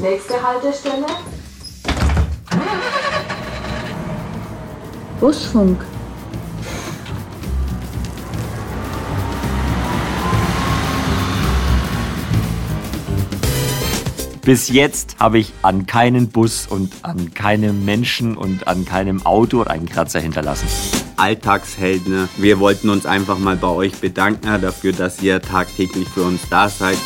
Nächste 0.00 0.42
Haltestelle. 0.42 1.04
Busfunk. 5.20 5.84
Bis 14.42 14.70
jetzt 14.70 15.16
habe 15.20 15.38
ich 15.38 15.52
an 15.60 15.84
keinen 15.84 16.30
Bus 16.30 16.66
und 16.66 16.92
an 17.02 17.34
keinem 17.34 17.84
Menschen 17.84 18.38
und 18.38 18.68
an 18.68 18.86
keinem 18.86 19.26
Auto 19.26 19.64
einen 19.64 19.86
Kratzer 19.86 20.20
hinterlassen. 20.20 20.66
Alltagshelden. 21.18 22.30
Wir 22.38 22.58
wollten 22.58 22.88
uns 22.88 23.04
einfach 23.04 23.38
mal 23.38 23.56
bei 23.56 23.68
euch 23.68 24.00
bedanken 24.00 24.62
dafür, 24.62 24.92
dass 24.92 25.20
ihr 25.20 25.42
tagtäglich 25.42 26.08
für 26.08 26.22
uns 26.22 26.40
da 26.48 26.70
seid. 26.70 26.96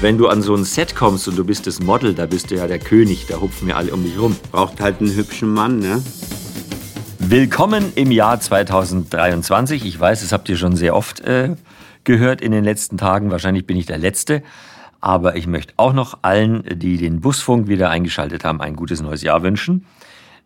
Wenn 0.00 0.16
du 0.16 0.28
an 0.28 0.42
so 0.42 0.54
ein 0.54 0.62
Set 0.62 0.94
kommst 0.94 1.26
und 1.26 1.36
du 1.36 1.44
bist 1.44 1.66
das 1.66 1.80
Model, 1.80 2.14
da 2.14 2.26
bist 2.26 2.52
du 2.52 2.54
ja 2.54 2.68
der 2.68 2.78
König, 2.78 3.26
da 3.26 3.40
hupfen 3.40 3.66
wir 3.66 3.76
alle 3.76 3.92
um 3.92 4.04
dich 4.04 4.16
rum. 4.16 4.36
Braucht 4.52 4.80
halt 4.80 5.00
einen 5.00 5.12
hübschen 5.12 5.52
Mann, 5.52 5.80
ne? 5.80 6.00
Willkommen 7.18 7.92
im 7.96 8.12
Jahr 8.12 8.38
2023. 8.38 9.84
Ich 9.84 9.98
weiß, 9.98 10.20
das 10.20 10.30
habt 10.30 10.48
ihr 10.48 10.56
schon 10.56 10.76
sehr 10.76 10.94
oft 10.94 11.18
äh, 11.22 11.56
gehört 12.04 12.40
in 12.40 12.52
den 12.52 12.62
letzten 12.62 12.96
Tagen. 12.96 13.32
Wahrscheinlich 13.32 13.66
bin 13.66 13.76
ich 13.76 13.86
der 13.86 13.98
Letzte. 13.98 14.44
Aber 15.00 15.34
ich 15.34 15.48
möchte 15.48 15.74
auch 15.78 15.92
noch 15.92 16.18
allen, 16.22 16.62
die 16.78 16.96
den 16.96 17.20
Busfunk 17.20 17.66
wieder 17.66 17.90
eingeschaltet 17.90 18.44
haben, 18.44 18.60
ein 18.60 18.76
gutes 18.76 19.02
neues 19.02 19.22
Jahr 19.22 19.42
wünschen. 19.42 19.84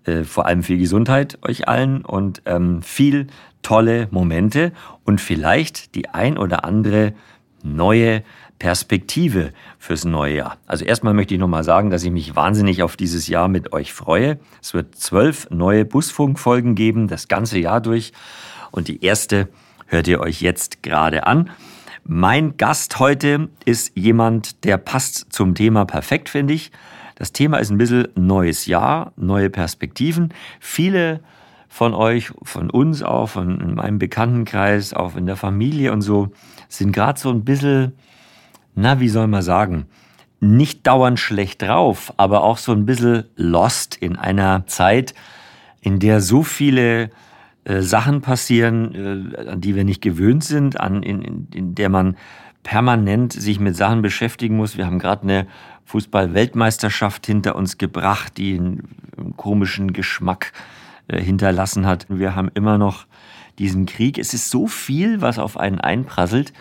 Äh, 0.05 0.25
vor 0.25 0.47
allem 0.47 0.63
viel 0.63 0.79
Gesundheit 0.79 1.39
euch 1.43 1.69
allen 1.69 2.07
und 2.07 2.41
ähm, 2.47 2.81
viel 2.81 3.27
tolle 3.61 4.09
Momente 4.13 4.73
und 5.05 5.21
vielleicht 5.21 5.95
die 5.95 6.09
ein 6.09 6.39
oder 6.39 6.65
andere 6.65 7.13
neue 7.63 8.23
Perspektive 8.63 9.53
fürs 9.81 10.05
neue 10.05 10.37
Jahr. 10.37 10.57
Also 10.69 10.85
erstmal 10.85 11.15
möchte 11.15 11.35
ich 11.35 11.41
nochmal 11.41 11.65
sagen, 11.65 11.91
dass 11.91 12.05
ich 12.05 12.13
mich 12.13 12.37
wahnsinnig 12.37 12.85
auf 12.85 12.97
dieses 12.97 13.27
Jahr 13.27 13.49
mit 13.49 13.73
euch 13.73 13.93
freue. 13.93 14.39
Es 14.63 14.73
wird 14.73 14.95
zwölf 14.95 15.51
neue 15.51 15.85
Busfunkfolgen 15.85 16.77
geben, 16.77 17.09
das 17.09 17.27
ganze 17.27 17.59
Jahr 17.59 17.81
durch. 17.81 18.13
Und 18.71 18.87
die 18.87 19.05
erste 19.05 19.49
hört 19.89 20.07
ihr 20.07 20.21
euch 20.21 20.43
jetzt 20.43 20.85
gerade 20.85 21.27
an. 21.27 21.51
Mein 22.05 22.57
Gast 22.57 23.01
heute 23.01 23.49
ist 23.65 23.97
jemand, 23.97 24.63
der 24.63 24.79
passt 24.79 25.33
zum 25.33 25.57
Thema 25.57 25.85
perfekt, 25.85 26.29
finde 26.29 26.55
ich. 26.55 26.71
Das 27.17 27.33
Thema 27.33 27.57
ist 27.57 27.71
ein 27.71 27.79
bisschen 27.79 28.11
neues 28.15 28.67
Jahr, 28.67 29.13
neue 29.17 29.51
Perspektiven. 29.51 30.33
Viele 30.61 31.19
von 31.69 31.95
euch, 31.95 32.31
von 32.45 32.71
uns 32.71 33.03
auch, 33.03 33.31
von 33.31 33.75
meinem 33.75 33.99
Bekanntenkreis, 33.99 34.95
auch 34.95 35.17
in 35.17 35.27
der 35.27 35.37
Familie 35.37 35.91
und 35.91 36.03
so, 36.03 36.29
sind 36.69 36.93
gerade 36.93 37.19
so 37.19 37.31
ein 37.31 37.45
bisschen 37.45 37.95
na, 38.75 39.01
wie 39.01 39.09
soll 39.09 39.27
man 39.27 39.43
sagen, 39.43 39.87
nicht 40.41 40.87
dauernd 40.87 41.21
schlecht 41.21 41.63
drauf, 41.63 42.13
aber 42.17 42.43
auch 42.43 42.59
so 42.59 42.73
ein 42.73 42.85
bisschen 42.85 43.25
lost 43.37 43.97
in 43.97 44.17
einer 44.17 44.67
Zeit, 44.67 45.15
in 45.81 45.99
der 45.99 46.21
so 46.21 46.43
viele 46.43 47.11
äh, 47.65 47.81
Sachen 47.81 48.23
passieren, 48.23 49.35
äh, 49.37 49.49
an 49.49 49.61
die 49.61 49.77
wir 49.77 49.85
nicht 49.85 50.03
gewöhnt 50.03 50.43
sind, 50.43 50.81
an, 50.81 51.03
in, 51.03 51.23
in, 51.23 51.49
in 51.55 51.75
der 51.75 51.89
man 51.89 52.17
permanent 52.63 53.33
sich 53.33 53.61
mit 53.61 53.77
Sachen 53.77 54.03
beschäftigen 54.03 54.57
muss. 54.57 54.77
Wir 54.77 54.87
haben 54.87 54.99
gerade 54.99 55.23
eine 55.23 55.47
Fußball-Weltmeisterschaft 55.87 57.27
hinter 57.27 57.57
uns 57.57 57.79
gebracht, 57.79 58.37
die 58.37 58.57
einen, 58.57 58.89
komischen 59.37 59.93
Geschmack 59.93 60.53
äh, 61.09 61.21
hinterlassen 61.21 61.87
hat. 61.87 62.07
Wir 62.09 62.35
haben 62.35 62.51
immer 62.55 62.79
noch 62.79 63.07
diesen 63.59 63.87
Krieg. 63.87 64.19
Es 64.19 64.35
ist 64.35 64.51
so 64.51 64.67
viel, 64.67 65.21
was 65.21 65.39
auf 65.39 65.57
einen 65.57 65.81
einprasselt. 65.81 66.53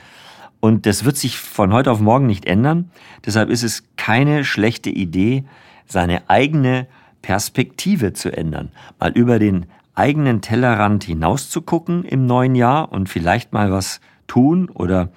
Und 0.61 0.85
das 0.85 1.03
wird 1.03 1.17
sich 1.17 1.37
von 1.37 1.73
heute 1.73 1.91
auf 1.91 1.99
morgen 1.99 2.27
nicht 2.27 2.45
ändern. 2.45 2.91
Deshalb 3.25 3.49
ist 3.49 3.63
es 3.63 3.83
keine 3.97 4.45
schlechte 4.45 4.91
Idee, 4.91 5.43
seine 5.87 6.29
eigene 6.29 6.87
Perspektive 7.21 8.13
zu 8.13 8.31
ändern. 8.31 8.71
Mal 8.99 9.11
über 9.11 9.39
den 9.39 9.65
eigenen 9.95 10.41
Tellerrand 10.41 11.03
hinaus 11.03 11.49
zu 11.49 11.61
gucken 11.61 12.05
im 12.05 12.27
neuen 12.27 12.55
Jahr 12.55 12.91
und 12.91 13.09
vielleicht 13.09 13.53
mal 13.53 13.71
was 13.71 14.01
tun 14.27 14.69
oder 14.69 15.09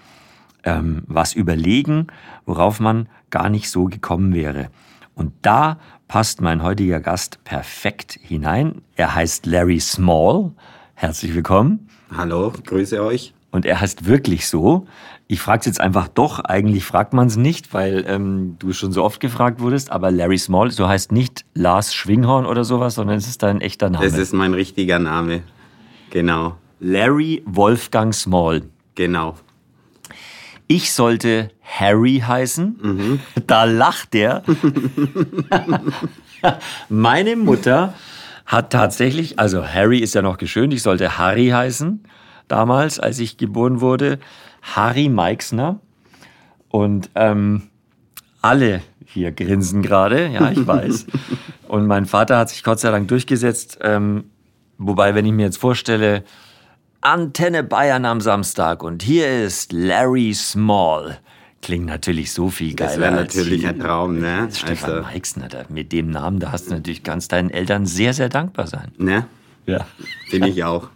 ähm, 0.65 1.03
was 1.07 1.35
überlegen, 1.35 2.09
worauf 2.47 2.81
man 2.81 3.09
gar 3.31 3.51
nicht 3.51 3.71
so 3.71 3.85
gekommen 3.85 4.35
wäre. 4.35 4.71
Und 5.15 5.33
da 5.43 5.79
passt 6.09 6.41
mein 6.41 6.63
heutiger 6.63 7.01
Gast 7.01 7.45
perfekt 7.45 8.19
hinein. 8.23 8.81
Er 8.97 9.15
heißt 9.15 9.47
Larry 9.47 9.79
Small. 9.79 10.53
Herzlich 10.95 11.35
willkommen. 11.35 11.89
Hallo, 12.17 12.53
grüße 12.65 13.03
euch. 13.03 13.35
Und 13.51 13.67
er 13.67 13.81
heißt 13.81 14.07
wirklich 14.07 14.49
so. 14.49 14.89
Ich 15.27 15.41
frage 15.41 15.61
es 15.61 15.67
jetzt 15.67 15.81
einfach 15.81 16.09
doch. 16.09 16.41
Eigentlich 16.41 16.85
fragt 16.85 17.15
man 17.15 17.29
es 17.29 17.37
nicht, 17.37 17.73
weil 17.73 18.05
ähm, 18.07 18.57
du 18.59 18.73
schon 18.73 18.93
so 18.93 19.03
oft 19.03 19.21
gefragt 19.21 19.61
wurdest. 19.61 19.91
Aber 19.91 20.11
Larry 20.11 20.39
Small, 20.39 20.71
so 20.71 20.87
heißt 20.87 21.13
nicht 21.13 21.45
Lars 21.55 21.95
Schwinghorn 21.95 22.45
oder 22.45 22.65
sowas, 22.65 22.97
sondern 22.97 23.17
es 23.17 23.27
ist 23.27 23.43
dein 23.43 23.61
echter 23.61 23.89
Name. 23.89 24.05
Das 24.05 24.19
ist 24.19 24.35
mein 24.35 24.53
richtiger 24.53 24.99
Name. 24.99 25.43
Genau. 26.11 26.57
Larry 26.81 27.43
Wolfgang 27.47 28.15
Small. 28.15 28.63
Genau. 28.95 29.37
Ich 30.67 30.93
sollte 30.93 31.51
Harry 31.63 32.23
heißen. 32.27 32.79
Mhm. 32.81 33.21
Da 33.47 33.65
lacht 33.65 34.15
er. 34.15 34.43
Meine 36.89 37.37
Mutter 37.37 37.95
hat 38.47 38.71
tatsächlich, 38.71 39.39
also 39.39 39.67
Harry 39.67 39.99
ist 39.99 40.15
ja 40.15 40.23
noch 40.23 40.37
geschönt, 40.39 40.75
ich 40.75 40.83
sollte 40.83 41.19
Harry 41.19 41.49
heißen 41.49 42.05
damals, 42.49 42.99
als 42.99 43.19
ich 43.19 43.37
geboren 43.37 43.81
wurde. 43.81 44.19
Harry 44.65 45.09
Meixner. 45.09 45.81
Und 46.69 47.11
ähm, 47.15 47.69
alle 48.43 48.83
hier 49.07 49.31
grinsen 49.33 49.83
gerade, 49.83 50.29
ja, 50.29 50.51
ich 50.51 50.67
weiß. 50.67 51.07
Und 51.69 51.87
mein 51.87 52.07
Vater 52.07 52.39
hat 52.39 52.51
sich 52.51 52.63
Gott 52.63 52.81
sei 52.81 52.91
Dank 52.91 53.09
durchgesetzt. 53.09 53.79
Ähm, 53.83 54.25
wobei, 54.79 55.15
wenn 55.15 55.25
ich 55.25 55.33
mir 55.33 55.45
jetzt 55.45 55.59
vorstelle, 55.59 56.25
Antenne 57.01 57.63
Bayern 57.63 58.07
am 58.07 58.21
Samstag 58.21 58.83
und 58.83 59.03
hier 59.03 59.45
ist 59.45 59.73
Larry 59.73 60.33
Small. 60.33 61.19
Klingt 61.61 61.87
natürlich 61.87 62.33
so 62.33 62.49
viel 62.49 62.75
geiler. 62.75 62.91
Das 62.91 63.01
wäre 63.01 63.15
natürlich 63.15 63.67
ein 63.67 63.79
Traum, 63.79 64.19
ne? 64.19 64.49
Stefan 64.53 64.91
also. 64.91 65.03
Meixner, 65.03 65.49
mit 65.69 65.93
dem 65.93 66.11
Namen, 66.11 66.41
da 66.41 66.53
hast 66.53 66.69
du 66.69 66.75
natürlich 66.75 67.03
ganz 67.03 67.29
deinen 67.29 67.51
Eltern 67.51 67.87
sehr, 67.87 68.15
sehr 68.15 68.29
dankbar 68.29 68.67
sein. 68.67 68.93
Ne? 68.99 69.27
Ja. 69.67 69.87
Finde 70.29 70.49
ich 70.49 70.65
auch. 70.65 70.89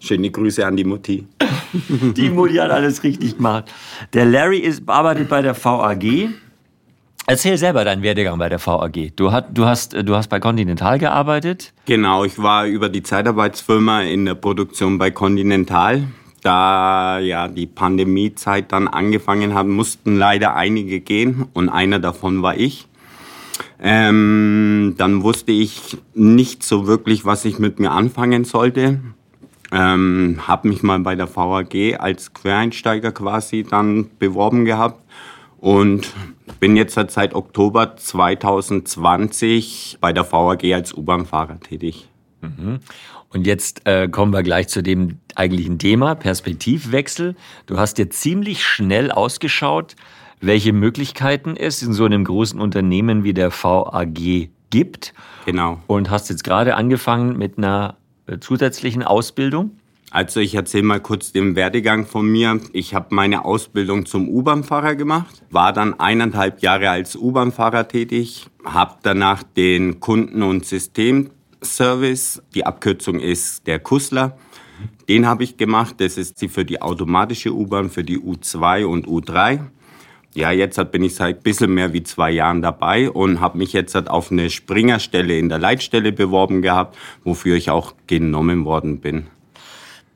Schöne 0.00 0.30
Grüße 0.30 0.66
an 0.66 0.76
die 0.76 0.84
Mutti. 0.84 1.26
Die 2.16 2.30
Mutti 2.30 2.56
hat 2.56 2.70
alles 2.70 3.02
richtig 3.04 3.36
gemacht. 3.36 3.72
Der 4.12 4.24
Larry 4.24 4.58
ist, 4.58 4.82
arbeitet 4.88 5.28
bei 5.28 5.40
der 5.42 5.54
VAG. 5.54 6.30
Erzähl 7.26 7.56
selber 7.56 7.84
deinen 7.84 8.02
Werdegang 8.02 8.38
bei 8.38 8.48
der 8.48 8.64
VAG. 8.64 9.12
Du, 9.14 9.30
hat, 9.30 9.56
du, 9.56 9.66
hast, 9.66 9.92
du 9.92 10.16
hast 10.16 10.28
bei 10.28 10.40
Continental 10.40 10.98
gearbeitet? 10.98 11.72
Genau, 11.86 12.24
ich 12.24 12.42
war 12.42 12.66
über 12.66 12.88
die 12.88 13.04
Zeitarbeitsfirma 13.04 14.02
in 14.02 14.24
der 14.24 14.34
Produktion 14.34 14.98
bei 14.98 15.12
Continental. 15.12 16.08
Da 16.42 17.18
ja 17.18 17.46
die 17.48 17.66
Pandemiezeit 17.66 18.72
dann 18.72 18.88
angefangen 18.88 19.54
hat, 19.54 19.66
mussten 19.66 20.16
leider 20.16 20.56
einige 20.56 21.00
gehen 21.00 21.46
und 21.52 21.68
einer 21.68 21.98
davon 21.98 22.42
war 22.42 22.56
ich. 22.56 22.88
Ähm, 23.78 24.94
dann 24.98 25.22
wusste 25.22 25.52
ich 25.52 25.98
nicht 26.14 26.62
so 26.62 26.86
wirklich, 26.86 27.24
was 27.24 27.44
ich 27.44 27.58
mit 27.58 27.78
mir 27.78 27.90
anfangen 27.90 28.44
sollte. 28.44 29.00
Ähm, 29.72 30.40
habe 30.46 30.68
mich 30.68 30.82
mal 30.82 30.98
bei 31.00 31.14
der 31.14 31.34
VAG 31.34 31.96
als 31.98 32.34
Quereinsteiger 32.34 33.12
quasi 33.12 33.62
dann 33.62 34.10
beworben 34.18 34.64
gehabt 34.64 35.04
und 35.58 36.12
bin 36.58 36.76
jetzt 36.76 36.94
seit 36.94 37.34
Oktober 37.34 37.96
2020 37.96 39.98
bei 40.00 40.12
der 40.12 40.30
VAG 40.30 40.64
als 40.72 40.92
U-Bahn-Fahrer 40.92 41.60
tätig. 41.60 42.08
Mhm. 42.40 42.80
Und 43.32 43.46
jetzt 43.46 43.86
äh, 43.86 44.08
kommen 44.08 44.32
wir 44.32 44.42
gleich 44.42 44.68
zu 44.68 44.82
dem 44.82 45.18
eigentlichen 45.36 45.78
Thema, 45.78 46.16
Perspektivwechsel. 46.16 47.36
Du 47.66 47.78
hast 47.78 47.98
dir 47.98 48.10
ziemlich 48.10 48.64
schnell 48.64 49.12
ausgeschaut, 49.12 49.94
welche 50.40 50.72
Möglichkeiten 50.72 51.54
es 51.56 51.82
in 51.82 51.92
so 51.92 52.04
einem 52.04 52.24
großen 52.24 52.60
Unternehmen 52.60 53.22
wie 53.22 53.34
der 53.34 53.52
VAG 53.52 54.50
gibt. 54.70 55.14
Genau. 55.46 55.78
Und 55.86 56.10
hast 56.10 56.28
jetzt 56.28 56.42
gerade 56.42 56.74
angefangen 56.74 57.38
mit 57.38 57.56
einer 57.56 57.96
zusätzlichen 58.38 59.02
Ausbildung? 59.02 59.72
Also 60.12 60.40
ich 60.40 60.54
erzähle 60.56 60.82
mal 60.82 61.00
kurz 61.00 61.30
den 61.30 61.54
Werdegang 61.54 62.04
von 62.04 62.26
mir. 62.26 62.60
Ich 62.72 62.94
habe 62.94 63.14
meine 63.14 63.44
Ausbildung 63.44 64.06
zum 64.06 64.28
U-Bahn-Fahrer 64.28 64.96
gemacht, 64.96 65.42
war 65.50 65.72
dann 65.72 65.98
eineinhalb 65.98 66.62
Jahre 66.62 66.90
als 66.90 67.14
U-Bahn-Fahrer 67.14 67.86
tätig, 67.86 68.46
habe 68.64 68.96
danach 69.02 69.44
den 69.44 70.00
Kunden- 70.00 70.42
und 70.42 70.66
Systemservice, 70.66 72.42
die 72.54 72.66
Abkürzung 72.66 73.20
ist 73.20 73.68
der 73.68 73.78
Kussler, 73.78 74.36
den 75.08 75.26
habe 75.26 75.44
ich 75.44 75.56
gemacht. 75.56 75.96
Das 75.98 76.18
ist 76.18 76.38
sie 76.38 76.48
für 76.48 76.64
die 76.64 76.82
automatische 76.82 77.54
U-Bahn, 77.54 77.90
für 77.90 78.04
die 78.04 78.18
U2 78.18 78.84
und 78.84 79.06
U3. 79.06 79.60
Ja, 80.34 80.52
jetzt 80.52 80.78
bin 80.92 81.02
ich 81.02 81.16
seit 81.16 81.38
ein 81.38 81.42
bisschen 81.42 81.74
mehr 81.74 81.92
wie 81.92 82.04
zwei 82.04 82.30
Jahren 82.30 82.62
dabei 82.62 83.10
und 83.10 83.40
habe 83.40 83.58
mich 83.58 83.72
jetzt 83.72 83.96
auf 83.96 84.30
eine 84.30 84.48
Springerstelle 84.48 85.36
in 85.36 85.48
der 85.48 85.58
Leitstelle 85.58 86.12
beworben 86.12 86.62
gehabt, 86.62 86.96
wofür 87.24 87.56
ich 87.56 87.70
auch 87.70 87.94
genommen 88.06 88.64
worden 88.64 89.00
bin. 89.00 89.26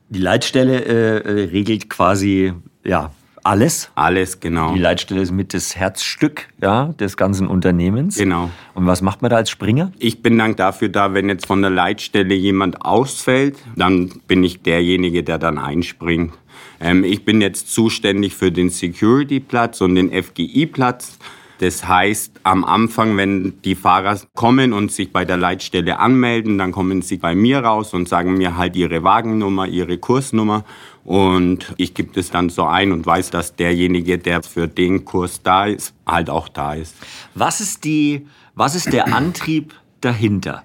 Die 0.09 0.19
Leitstelle 0.19 0.85
äh, 0.85 1.43
regelt 1.45 1.89
quasi 1.89 2.53
ja, 2.85 3.11
alles. 3.45 3.91
Alles, 3.95 4.39
genau. 4.39 4.73
Die 4.73 4.79
Leitstelle 4.79 5.21
ist 5.21 5.31
mit 5.31 5.53
das 5.53 5.75
Herzstück 5.75 6.47
ja, 6.61 6.93
des 6.99 7.15
ganzen 7.15 7.47
Unternehmens. 7.47 8.17
Genau. 8.17 8.49
Und 8.73 8.87
was 8.87 9.01
macht 9.01 9.21
man 9.21 9.29
da 9.29 9.37
als 9.37 9.51
Springer? 9.51 9.91
Ich 9.99 10.23
bin 10.23 10.37
dann 10.37 10.55
dafür 10.55 10.89
da, 10.89 11.13
wenn 11.13 11.29
jetzt 11.29 11.45
von 11.45 11.61
der 11.61 11.69
Leitstelle 11.69 12.33
jemand 12.33 12.81
ausfällt, 12.83 13.57
dann 13.75 14.09
bin 14.27 14.43
ich 14.43 14.63
derjenige, 14.63 15.23
der 15.23 15.37
dann 15.37 15.59
einspringt. 15.59 16.33
Ähm, 16.79 17.03
ich 17.03 17.25
bin 17.25 17.41
jetzt 17.41 17.73
zuständig 17.73 18.35
für 18.35 18.51
den 18.51 18.69
Security-Platz 18.69 19.81
und 19.81 19.95
den 19.95 20.11
FGI-Platz. 20.11 21.17
Das 21.59 21.87
heißt, 21.87 22.41
am 22.43 22.65
Anfang, 22.65 23.15
wenn 23.15 23.61
die 23.63 23.75
Fahrer 23.75 24.19
kommen 24.33 24.73
und 24.73 24.91
sich 24.91 25.13
bei 25.13 25.23
der 25.23 25.37
Leitstelle 25.37 25.99
anmelden, 25.99 26.57
dann 26.57 26.71
kommen 26.73 27.01
sie 27.01 27.17
bei 27.17 27.33
mir 27.33 27.59
raus 27.59 27.93
und 27.93 28.09
sagen 28.09 28.37
mir 28.37 28.57
halt 28.57 28.75
ihre 28.75 29.03
Wagennummer, 29.03 29.67
ihre 29.67 29.97
Kursnummer. 29.97 30.65
Und 31.05 31.73
ich 31.77 31.93
gebe 31.93 32.11
das 32.13 32.29
dann 32.29 32.49
so 32.49 32.65
ein 32.65 32.91
und 32.91 33.05
weiß, 33.05 33.29
dass 33.29 33.55
derjenige, 33.55 34.17
der 34.17 34.43
für 34.43 34.67
den 34.67 35.05
Kurs 35.05 35.41
da 35.43 35.67
ist, 35.67 35.93
halt 36.05 36.29
auch 36.29 36.49
da 36.49 36.73
ist. 36.73 36.95
Was 37.35 37.61
ist, 37.61 37.85
die, 37.85 38.27
was 38.55 38.75
ist 38.75 38.91
der 38.91 39.13
Antrieb 39.13 39.73
dahinter? 40.01 40.63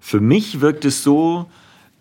Für 0.00 0.20
mich 0.20 0.60
wirkt 0.60 0.84
es 0.84 1.02
so, 1.02 1.46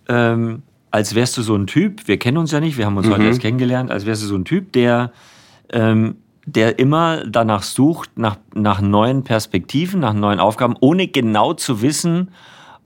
ähm, 0.09 0.61
als 0.95 1.13
wärst 1.13 1.35
du 1.35 1.41
so 1.41 1.55
ein 1.55 1.67
Typ, 1.67 2.07
wir 2.07 2.17
kennen 2.17 2.37
uns 2.37 2.53
ja 2.53 2.61
nicht, 2.61 2.77
wir 2.77 2.85
haben 2.85 2.95
uns 2.95 3.07
mhm. 3.07 3.11
heute 3.11 3.23
erst 3.25 3.41
kennengelernt, 3.41 3.91
als 3.91 4.05
wärst 4.05 4.23
du 4.23 4.27
so 4.27 4.35
ein 4.35 4.45
Typ, 4.45 4.71
der 4.71 5.11
ähm, 5.73 6.15
der 6.45 6.79
immer 6.79 7.25
danach 7.25 7.63
sucht, 7.63 8.17
nach, 8.17 8.37
nach 8.53 8.79
neuen 8.79 9.23
Perspektiven, 9.23 9.99
nach 9.99 10.13
neuen 10.13 10.39
Aufgaben, 10.39 10.75
ohne 10.79 11.07
genau 11.07 11.53
zu 11.53 11.81
wissen, 11.81 12.29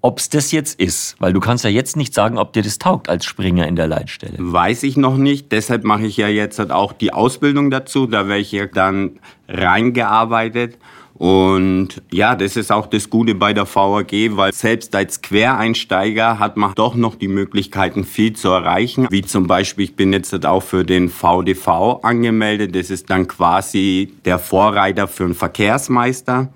ob 0.01 0.17
es 0.19 0.29
das 0.29 0.51
jetzt 0.51 0.79
ist. 0.79 1.17
Weil 1.19 1.33
du 1.33 1.39
kannst 1.39 1.65
ja 1.65 1.69
jetzt 1.69 1.97
nicht 1.97 2.13
sagen, 2.13 2.39
ob 2.39 2.53
dir 2.53 2.63
das 2.63 2.79
taugt 2.79 3.09
als 3.09 3.25
Springer 3.25 3.67
in 3.67 3.75
der 3.75 3.87
Leitstelle. 3.87 4.37
Weiß 4.39 4.83
ich 4.83 4.97
noch 4.97 5.17
nicht. 5.17 5.51
Deshalb 5.51 5.83
mache 5.83 6.07
ich 6.07 6.17
ja 6.17 6.29
jetzt 6.29 6.57
halt 6.57 6.71
auch 6.71 6.93
die 6.93 7.13
Ausbildung 7.13 7.69
dazu. 7.69 8.07
Da 8.07 8.27
werde 8.27 8.39
ich 8.39 8.51
ja 8.51 8.65
dann 8.65 9.19
reingearbeitet. 9.49 10.77
Und 11.19 12.01
ja, 12.13 12.33
das 12.33 12.55
ist 12.55 12.71
auch 12.71 12.87
das 12.87 13.09
Gute 13.09 13.35
bei 13.35 13.53
der 13.53 13.67
VAG, 13.67 14.37
weil 14.37 14.53
selbst 14.53 14.95
als 14.95 15.21
Quereinsteiger 15.21 16.39
hat 16.39 16.55
man 16.55 16.73
doch 16.75 16.95
noch 16.95 17.15
die 17.15 17.27
Möglichkeiten, 17.27 18.05
viel 18.05 18.31
zu 18.31 18.47
erreichen. 18.47 19.05
Wie 19.09 19.21
zum 19.21 19.45
Beispiel, 19.45 19.83
ich 19.83 19.97
bin 19.97 20.13
jetzt 20.13 20.45
auch 20.45 20.63
für 20.63 20.85
den 20.85 21.09
VDV 21.09 21.99
angemeldet. 22.03 22.73
Das 22.73 22.89
ist 22.89 23.09
dann 23.09 23.27
quasi 23.27 24.13
der 24.23 24.39
Vorreiter 24.39 25.09
für 25.09 25.25
einen 25.25 25.35
Verkehrsmeister. 25.35 26.47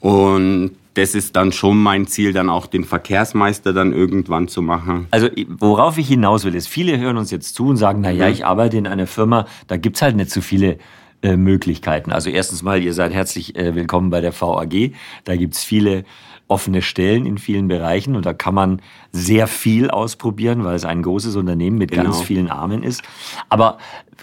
Und 0.00 0.70
das 0.94 1.14
ist 1.14 1.36
dann 1.36 1.52
schon 1.52 1.82
mein 1.82 2.06
Ziel, 2.06 2.32
dann 2.32 2.48
auch 2.48 2.66
den 2.66 2.84
Verkehrsmeister 2.84 3.74
dann 3.74 3.92
irgendwann 3.92 4.48
zu 4.48 4.62
machen. 4.62 5.06
Also 5.10 5.28
worauf 5.58 5.98
ich 5.98 6.08
hinaus 6.08 6.44
will, 6.44 6.54
ist, 6.54 6.68
viele 6.68 6.98
hören 6.98 7.18
uns 7.18 7.30
jetzt 7.30 7.54
zu 7.54 7.68
und 7.68 7.76
sagen, 7.76 8.00
na 8.00 8.10
ja, 8.10 8.26
mhm. 8.26 8.32
ich 8.32 8.46
arbeite 8.46 8.78
in 8.78 8.86
einer 8.86 9.06
Firma, 9.06 9.46
da 9.66 9.76
gibt's 9.76 10.00
halt 10.00 10.16
nicht 10.16 10.30
so 10.30 10.40
viele 10.40 10.78
äh, 11.22 11.36
Möglichkeiten. 11.36 12.12
Also 12.12 12.30
erstens 12.30 12.62
mal, 12.62 12.82
ihr 12.82 12.94
seid 12.94 13.12
herzlich 13.12 13.56
äh, 13.56 13.74
willkommen 13.74 14.10
bei 14.10 14.20
der 14.20 14.32
VAG. 14.38 14.92
Da 15.24 15.36
gibt's 15.36 15.64
viele 15.64 16.04
offene 16.48 16.82
Stellen 16.82 17.26
in 17.26 17.38
vielen 17.38 17.68
Bereichen 17.68 18.14
und 18.14 18.26
da 18.26 18.34
kann 18.34 18.54
man 18.54 18.82
sehr 19.10 19.46
viel 19.46 19.90
ausprobieren, 19.90 20.64
weil 20.64 20.74
es 20.74 20.84
ein 20.84 21.02
großes 21.02 21.36
Unternehmen 21.36 21.78
mit 21.78 21.90
genau. 21.90 22.04
ganz 22.04 22.20
vielen 22.20 22.50
Armen 22.50 22.82
ist. 22.82 23.02
Aber 23.48 23.78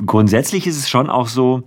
grundsätzlich 0.06 0.68
ist 0.68 0.78
es 0.78 0.90
schon 0.90 1.10
auch 1.10 1.28
so, 1.28 1.64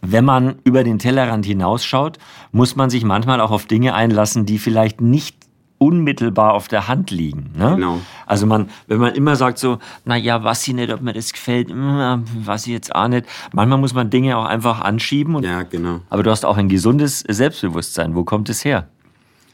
wenn 0.00 0.24
man 0.24 0.56
über 0.64 0.84
den 0.84 0.98
Tellerrand 0.98 1.44
hinausschaut, 1.46 2.18
muss 2.52 2.76
man 2.76 2.90
sich 2.90 3.04
manchmal 3.04 3.40
auch 3.40 3.50
auf 3.50 3.66
Dinge 3.66 3.94
einlassen, 3.94 4.46
die 4.46 4.58
vielleicht 4.58 5.00
nicht 5.00 5.43
unmittelbar 5.84 6.54
auf 6.54 6.68
der 6.68 6.88
Hand 6.88 7.10
liegen. 7.10 7.50
Ne? 7.56 7.74
Genau. 7.74 8.00
Also 8.26 8.46
man, 8.46 8.70
wenn 8.86 8.98
man 8.98 9.14
immer 9.14 9.36
sagt 9.36 9.58
so, 9.58 9.78
na 10.06 10.16
ja, 10.16 10.42
was 10.42 10.66
ich 10.66 10.72
nicht, 10.72 10.90
ob 10.90 11.02
mir 11.02 11.12
das 11.12 11.32
gefällt, 11.32 11.68
hm, 11.68 12.24
was 12.44 12.66
ich 12.66 12.72
jetzt 12.72 12.94
auch 12.94 13.08
nicht. 13.08 13.26
Manchmal 13.52 13.78
muss 13.78 13.92
man 13.92 14.08
Dinge 14.08 14.38
auch 14.38 14.46
einfach 14.46 14.80
anschieben. 14.80 15.42
Ja, 15.42 15.62
genau. 15.62 16.00
Aber 16.08 16.22
du 16.22 16.30
hast 16.30 16.46
auch 16.46 16.56
ein 16.56 16.70
gesundes 16.70 17.20
Selbstbewusstsein. 17.28 18.14
Wo 18.14 18.24
kommt 18.24 18.48
es 18.48 18.64
her? 18.64 18.88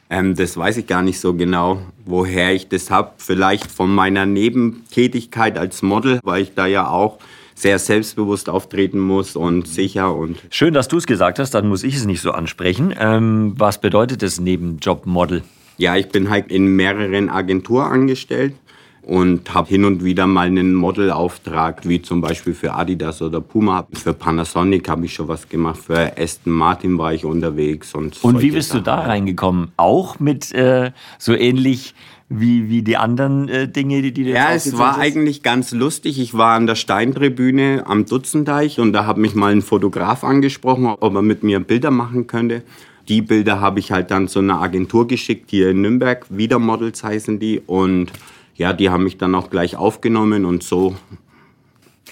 Ähm, 0.09 0.37
das 0.37 0.57
weiß 0.57 0.77
ich 0.77 0.87
gar 0.87 1.03
nicht 1.03 1.19
so 1.19 1.35
genau, 1.35 1.81
woher 2.05 2.55
ich 2.55 2.69
das 2.69 2.91
habe. 2.91 3.13
Vielleicht 3.17 3.71
von 3.71 3.93
meiner 3.93 4.25
Nebentätigkeit 4.25 5.59
als 5.59 5.83
Model, 5.83 6.21
weil 6.23 6.43
ich 6.43 6.55
da 6.55 6.67
ja 6.67 6.89
auch 6.89 7.19
sehr 7.57 7.79
selbstbewusst 7.79 8.49
auftreten 8.49 9.01
muss 9.01 9.37
und 9.37 9.67
sicher 9.67 10.15
und. 10.15 10.39
Schön, 10.51 10.75
dass 10.75 10.89
du 10.89 10.97
es 10.97 11.07
gesagt 11.07 11.39
hast, 11.39 11.51
dann 11.51 11.69
muss 11.69 11.83
ich 11.83 11.97
es 11.97 12.07
nicht 12.07 12.21
so 12.21 12.31
ansprechen. 12.31 12.95
Ähm, 12.99 13.55
was 13.57 13.81
bedeutet 13.81 14.23
das 14.23 14.41
Nebenjob 14.41 15.07
Model? 15.07 15.43
Ja, 15.81 15.97
ich 15.97 16.09
bin 16.11 16.29
halt 16.29 16.53
in 16.53 16.77
mehreren 16.77 17.31
Agenturen 17.31 17.91
angestellt 17.91 18.53
und 19.01 19.55
habe 19.55 19.67
hin 19.67 19.87
und 19.87 20.05
wieder 20.05 20.27
mal 20.27 20.47
einen 20.47 20.75
Modelauftrag, 20.75 21.89
wie 21.89 22.03
zum 22.03 22.21
Beispiel 22.21 22.53
für 22.53 22.75
Adidas 22.75 23.23
oder 23.23 23.41
Puma. 23.41 23.87
Für 23.95 24.13
Panasonic 24.13 24.91
habe 24.91 25.07
ich 25.07 25.15
schon 25.15 25.29
was 25.29 25.49
gemacht, 25.49 25.81
für 25.81 26.19
Aston 26.19 26.53
Martin 26.53 26.99
war 26.99 27.15
ich 27.15 27.25
unterwegs. 27.25 27.95
Und, 27.95 28.23
und 28.23 28.43
wie 28.43 28.51
bist 28.51 28.69
Sachen. 28.69 28.85
du 28.85 28.91
da 28.91 29.01
reingekommen? 29.01 29.73
Auch 29.79 30.21
mit 30.21 30.53
äh, 30.53 30.91
so 31.19 31.33
ähnlich 31.35 31.95
wie, 32.29 32.69
wie 32.69 32.83
die 32.83 32.99
anderen 32.99 33.49
äh, 33.49 33.67
Dinge, 33.67 34.03
die, 34.03 34.13
die 34.13 34.25
du 34.25 34.31
Ja, 34.33 34.53
es 34.53 34.77
war 34.77 34.99
hast? 34.99 35.01
eigentlich 35.01 35.43
ganz 35.43 35.73
lustig. 35.73 36.21
Ich 36.21 36.35
war 36.35 36.57
an 36.57 36.67
der 36.67 36.75
Steintribüne 36.75 37.85
am 37.87 38.05
Dutzendeich 38.05 38.79
und 38.81 38.93
da 38.93 39.07
hat 39.07 39.17
mich 39.17 39.35
mal 39.35 39.51
ein 39.51 39.63
Fotograf 39.63 40.25
angesprochen, 40.25 40.85
ob 40.87 41.15
er 41.15 41.23
mit 41.23 41.43
mir 41.43 41.59
Bilder 41.59 41.91
machen 41.91 42.27
könnte 42.27 42.65
die 43.11 43.23
Bilder 43.23 43.61
habe 43.61 43.81
ich 43.81 43.91
halt 43.91 44.13
dann 44.13 44.29
zu 44.29 44.39
einer 44.39 44.63
Agentur 44.63 45.09
geschickt, 45.09 45.51
hier 45.51 45.71
in 45.71 45.83
Nürnberg. 45.83 46.25
Wieder 46.31 46.61
Models 46.61 47.03
heißen 47.03 47.41
die. 47.41 47.61
Und 47.61 48.13
ja, 48.55 48.73
die 48.73 48.89
haben 48.89 49.03
mich 49.03 49.19
dann 49.19 49.35
auch 49.35 49.51
gleich 49.51 49.75
aufgenommen 49.75 50.45
und 50.45 50.63
so 50.63 50.95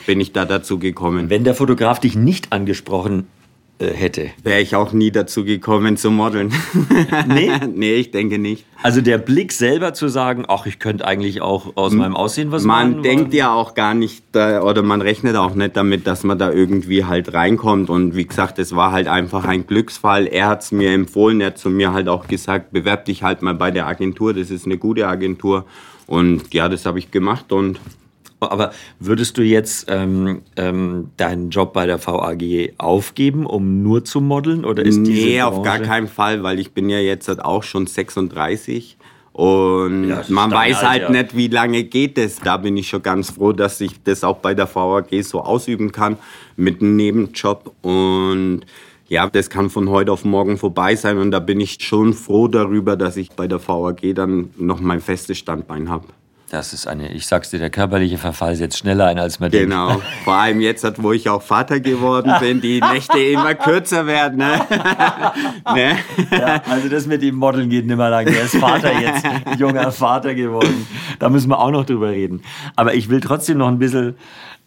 bin 0.07 0.21
ich 0.21 0.33
da 0.33 0.45
dazu 0.45 0.79
gekommen. 0.79 1.31
Wenn 1.31 1.45
der 1.45 1.55
Fotograf 1.55 2.01
dich 2.01 2.17
nicht 2.17 2.53
angesprochen 2.53 3.29
hätte. 3.87 4.31
Wäre 4.43 4.61
ich 4.61 4.75
auch 4.75 4.93
nie 4.93 5.11
dazu 5.11 5.45
gekommen 5.45 5.97
zu 5.97 6.11
modeln. 6.11 6.53
nee? 7.29 7.51
nee, 7.73 7.95
ich 7.95 8.11
denke 8.11 8.39
nicht. 8.39 8.65
Also 8.83 9.01
der 9.01 9.19
Blick 9.19 9.53
selber 9.53 9.95
zu 9.95 10.09
sagen, 10.09 10.45
ach, 10.49 10.67
ich 10.67 10.79
könnte 10.79 11.07
eigentlich 11.07 11.41
auch 11.41 11.77
aus 11.77 11.93
meinem 11.93 12.17
Aussehen 12.17 12.51
was 12.51 12.65
man 12.65 12.91
machen. 12.91 12.93
Man 12.95 13.03
denkt 13.03 13.35
ja 13.35 13.53
auch 13.53 13.75
gar 13.75 13.95
nicht, 13.95 14.25
oder 14.35 14.83
man 14.83 15.01
rechnet 15.01 15.37
auch 15.37 15.55
nicht 15.55 15.77
damit, 15.77 16.07
dass 16.07 16.25
man 16.25 16.39
da 16.39 16.53
irgendwie 16.53 17.05
halt 17.05 17.33
reinkommt. 17.35 17.91
Und 17.91 18.17
wie 18.17 18.27
gesagt, 18.27 18.59
es 18.59 18.75
war 18.75 18.93
halt 18.93 19.09
einfach 19.09 19.45
ein 19.45 19.67
Glücksfall. 19.67 20.27
Er 20.27 20.49
hat 20.49 20.63
es 20.63 20.73
mir 20.73 20.93
empfohlen, 20.93 21.41
er 21.41 21.49
hat 21.49 21.59
zu 21.59 21.71
mir 21.71 21.93
halt 21.93 22.09
auch 22.09 22.27
gesagt, 22.27 22.73
bewerb 22.73 23.05
dich 23.05 23.23
halt 23.23 23.43
mal 23.43 23.55
bei 23.55 23.71
der 23.71 23.87
Agentur, 23.87 24.35
das 24.35 24.51
ist 24.51 24.67
eine 24.67 24.79
gute 24.79 25.07
Agentur. 25.07 25.67
Und 26.07 26.55
ja, 26.55 26.69
das 26.69 26.87
habe 26.87 26.99
ich 26.99 27.11
gemacht 27.11 27.53
und 27.53 27.79
aber 28.41 28.73
würdest 29.01 29.39
du 29.39 29.43
jetzt 29.43 29.87
ähm, 29.89 30.43
ähm, 30.57 31.11
deinen 31.17 31.51
Job 31.51 31.73
bei 31.73 31.87
der 31.87 32.05
VAG 32.05 32.75
aufgeben, 32.79 33.47
um 33.47 33.83
nur 33.83 34.05
zu 34.05 34.21
modeln? 34.21 34.65
Oder 34.65 34.85
ist 34.85 34.99
nee, 34.99 35.43
auf 35.43 35.63
gar 35.63 35.79
keinen 35.79 36.09
Fall, 36.09 36.43
weil 36.43 36.59
ich 36.59 36.73
bin 36.73 36.89
ja 36.89 36.99
jetzt 36.99 37.29
halt 37.29 37.45
auch 37.45 37.63
schon 37.63 37.87
36 37.87 38.97
und 39.39 40.09
ja, 40.09 40.25
man 40.31 40.51
weiß 40.51 40.83
halt 40.83 41.03
ja. 41.03 41.11
nicht, 41.11 41.37
wie 41.37 41.47
lange 41.47 41.85
geht 41.85 42.19
es. 42.19 42.41
Da 42.41 42.57
bin 42.57 42.77
ich 42.77 42.89
schon 42.89 43.03
ganz 43.03 43.31
froh, 43.31 43.53
dass 43.53 43.81
ich 43.81 44.03
das 44.03 44.25
auch 44.25 44.39
bei 44.39 44.53
der 44.53 44.69
VAG 44.75 45.23
so 45.23 45.43
ausüben 45.43 45.93
kann 45.93 46.19
mit 46.57 46.81
einem 46.81 46.97
Nebenjob 46.97 47.73
und 47.83 48.63
ja, 49.07 49.31
das 49.31 49.49
kann 49.49 49.71
von 49.71 49.91
heute 49.91 50.11
auf 50.11 50.25
morgen 50.25 50.59
vorbei 50.59 50.97
sein 50.97 51.19
und 51.19 51.31
da 51.31 51.39
bin 51.39 51.61
ich 51.61 51.79
schon 51.81 52.15
froh 52.15 52.49
darüber, 52.49 52.97
dass 52.97 53.17
ich 53.17 53.31
bei 53.31 53.47
der 53.47 53.61
VAG 53.65 54.13
dann 54.15 54.51
noch 54.57 54.81
mein 54.81 55.01
festes 55.01 55.39
Standbein 55.39 55.89
habe. 55.89 56.07
Das 56.51 56.73
ist 56.73 56.87
eine, 56.87 57.13
ich 57.13 57.27
sag's 57.27 57.51
dir, 57.51 57.59
der 57.59 57.69
körperliche 57.69 58.17
Verfall 58.17 58.57
setzt 58.57 58.79
schneller 58.79 59.07
ein, 59.07 59.19
als 59.19 59.39
man 59.39 59.51
genau. 59.51 59.89
denkt. 59.89 60.03
Genau. 60.03 60.25
Vor 60.25 60.35
allem 60.35 60.63
jetzt, 60.63 60.87
wo 61.03 61.13
ich 61.13 61.29
auch 61.29 61.43
Vater 61.43 61.79
geworden 61.79 62.33
bin, 62.41 62.63
die 62.63 62.81
Nächte 62.93 63.19
immer 63.19 63.55
kürzer 63.55 64.07
werden. 64.07 64.39
Ne? 64.39 64.61
ne? 65.75 65.99
Ja, 66.31 66.63
also 66.71 66.89
das 66.89 67.07
mit 67.07 67.21
dem 67.21 67.35
Modeln 67.35 67.69
geht 67.69 67.87
nicht 67.87 67.97
mehr 67.97 68.09
lang. 68.09 68.27
Er 68.27 68.45
ist 68.45 68.57
Vater 68.57 68.99
jetzt, 68.99 69.27
junger 69.59 69.93
Vater 69.93 70.35
geworden. 70.35 70.87
Da 71.19 71.29
müssen 71.29 71.51
wir 71.51 71.59
auch 71.59 71.71
noch 71.71 71.85
drüber 71.85 72.09
reden. 72.09 72.41
Aber 72.77 72.95
ich 72.95 73.11
will 73.11 73.21
trotzdem 73.21 73.59
noch 73.59 73.69
ein 73.69 73.79
bisschen 73.79 74.17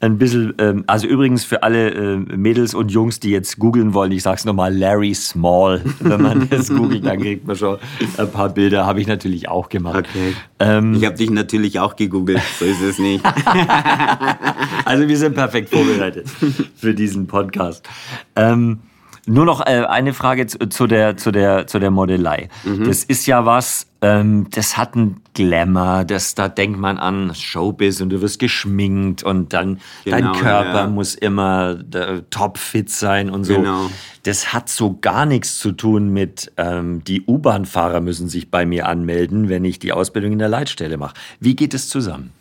ein 0.02 0.18
bisschen, 0.18 0.54
ähm, 0.58 0.84
also 0.88 1.08
übrigens 1.08 1.46
für 1.46 1.64
alle 1.64 1.92
äh, 1.92 2.18
Mädels 2.18 2.74
und 2.74 2.92
Jungs, 2.92 3.20
die 3.20 3.30
jetzt 3.30 3.60
googeln 3.60 3.94
wollen, 3.94 4.12
ich 4.12 4.24
sag's 4.24 4.46
nochmal, 4.46 4.76
Larry 4.76 5.14
Small. 5.14 5.82
Wenn 6.00 6.22
man 6.22 6.50
das 6.50 6.70
googelt, 6.70 7.06
dann 7.06 7.20
kriegt 7.20 7.46
man 7.46 7.56
schon 7.56 7.78
ein 8.18 8.32
paar 8.32 8.50
Bilder. 8.50 8.86
Habe 8.86 9.00
ich 9.00 9.08
natürlich 9.08 9.48
auch 9.48 9.70
gemacht. 9.70 10.06
Okay. 10.10 10.34
Ähm, 10.60 10.96
ich 10.96 11.06
habe 11.06 11.16
dich 11.16 11.30
natürlich 11.30 11.80
auch 11.80 11.96
gegoogelt, 11.96 12.42
so 12.60 12.66
ist 12.66 12.82
es 12.82 12.98
nicht. 12.98 13.24
also 14.86 15.08
wir 15.08 15.18
sind 15.18 15.36
perfekt 15.36 15.70
vorbereitet 15.70 16.28
für 16.76 16.94
diesen 16.94 17.28
Podcast. 17.28 17.88
Ähm, 18.36 18.80
nur 19.26 19.46
noch 19.46 19.62
äh, 19.62 19.86
eine 19.88 20.14
Frage 20.14 20.48
zu, 20.48 20.58
zu, 20.70 20.88
der, 20.88 21.18
zu, 21.18 21.32
der, 21.32 21.68
zu 21.68 21.80
der 21.80 21.92
Modelei. 21.92 22.50
Mhm. 22.64 22.86
Das 22.86 23.04
ist 23.04 23.28
ja 23.28 23.46
was, 23.46 23.88
ähm, 24.02 24.48
das 24.52 24.78
hat 24.78 24.96
einen 24.96 25.22
Glamour, 25.34 26.06
das, 26.06 26.34
da 26.34 26.48
denkt 26.48 26.80
man 26.80 26.98
an 26.98 27.34
Showbiz 27.36 28.02
und 28.02 28.10
du 28.10 28.22
wirst 28.22 28.40
geschminkt 28.40 29.24
und 29.24 29.54
dann 29.54 29.80
genau, 30.04 30.18
dein 30.18 30.32
Körper 30.34 30.82
ja. 30.82 30.88
muss 30.88 31.14
immer 31.14 31.80
äh, 31.94 32.22
topfit 32.30 32.90
sein 32.90 33.30
und 33.30 33.44
so. 33.44 33.56
Genau. 33.56 33.90
Das 34.24 34.54
hat 34.54 34.70
so 34.70 34.98
gar 35.00 35.26
nichts 35.26 35.60
zu 35.60 35.72
tun 35.72 36.10
mit, 36.10 36.52
ähm, 36.58 37.04
die 37.04 37.24
U-Bahn-Fahrer 37.26 38.02
müssen 38.02 38.28
sich 38.28 38.50
bei 38.50 38.66
mir 38.66 38.88
anmelden, 38.88 39.50
wenn 39.50 39.66
ich 39.66 39.80
die 39.80 39.94
Ausbildung 39.94 40.34
in 40.34 40.40
der 40.40 40.50
Leitstelle 40.50 40.98
mache. 40.98 41.14
Wie 41.40 41.56
geht 41.56 41.74
es 41.74 41.90
zusammen? 41.90 42.32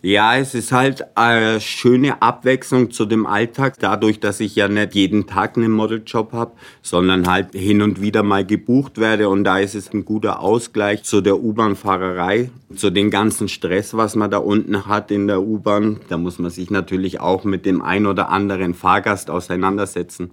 Ja, 0.00 0.36
es 0.36 0.54
ist 0.54 0.70
halt 0.70 1.16
eine 1.16 1.60
schöne 1.60 2.22
Abwechslung 2.22 2.92
zu 2.92 3.04
dem 3.04 3.26
Alltag, 3.26 3.74
dadurch, 3.80 4.20
dass 4.20 4.38
ich 4.38 4.54
ja 4.54 4.68
nicht 4.68 4.94
jeden 4.94 5.26
Tag 5.26 5.56
einen 5.56 5.72
Modeljob 5.72 6.32
habe, 6.32 6.52
sondern 6.82 7.26
halt 7.26 7.52
hin 7.52 7.82
und 7.82 8.00
wieder 8.00 8.22
mal 8.22 8.46
gebucht 8.46 8.98
werde. 8.98 9.28
Und 9.28 9.42
da 9.42 9.58
ist 9.58 9.74
es 9.74 9.92
ein 9.92 10.04
guter 10.04 10.40
Ausgleich 10.40 11.02
zu 11.02 11.20
der 11.20 11.40
U-Bahn-Fahrerei, 11.42 12.50
zu 12.76 12.90
dem 12.90 13.10
ganzen 13.10 13.48
Stress, 13.48 13.94
was 13.94 14.14
man 14.14 14.30
da 14.30 14.38
unten 14.38 14.86
hat 14.86 15.10
in 15.10 15.26
der 15.26 15.42
U-Bahn. 15.42 16.00
Da 16.08 16.16
muss 16.16 16.38
man 16.38 16.50
sich 16.50 16.70
natürlich 16.70 17.20
auch 17.20 17.42
mit 17.42 17.66
dem 17.66 17.82
ein 17.82 18.06
oder 18.06 18.28
anderen 18.28 18.74
Fahrgast 18.74 19.30
auseinandersetzen 19.30 20.30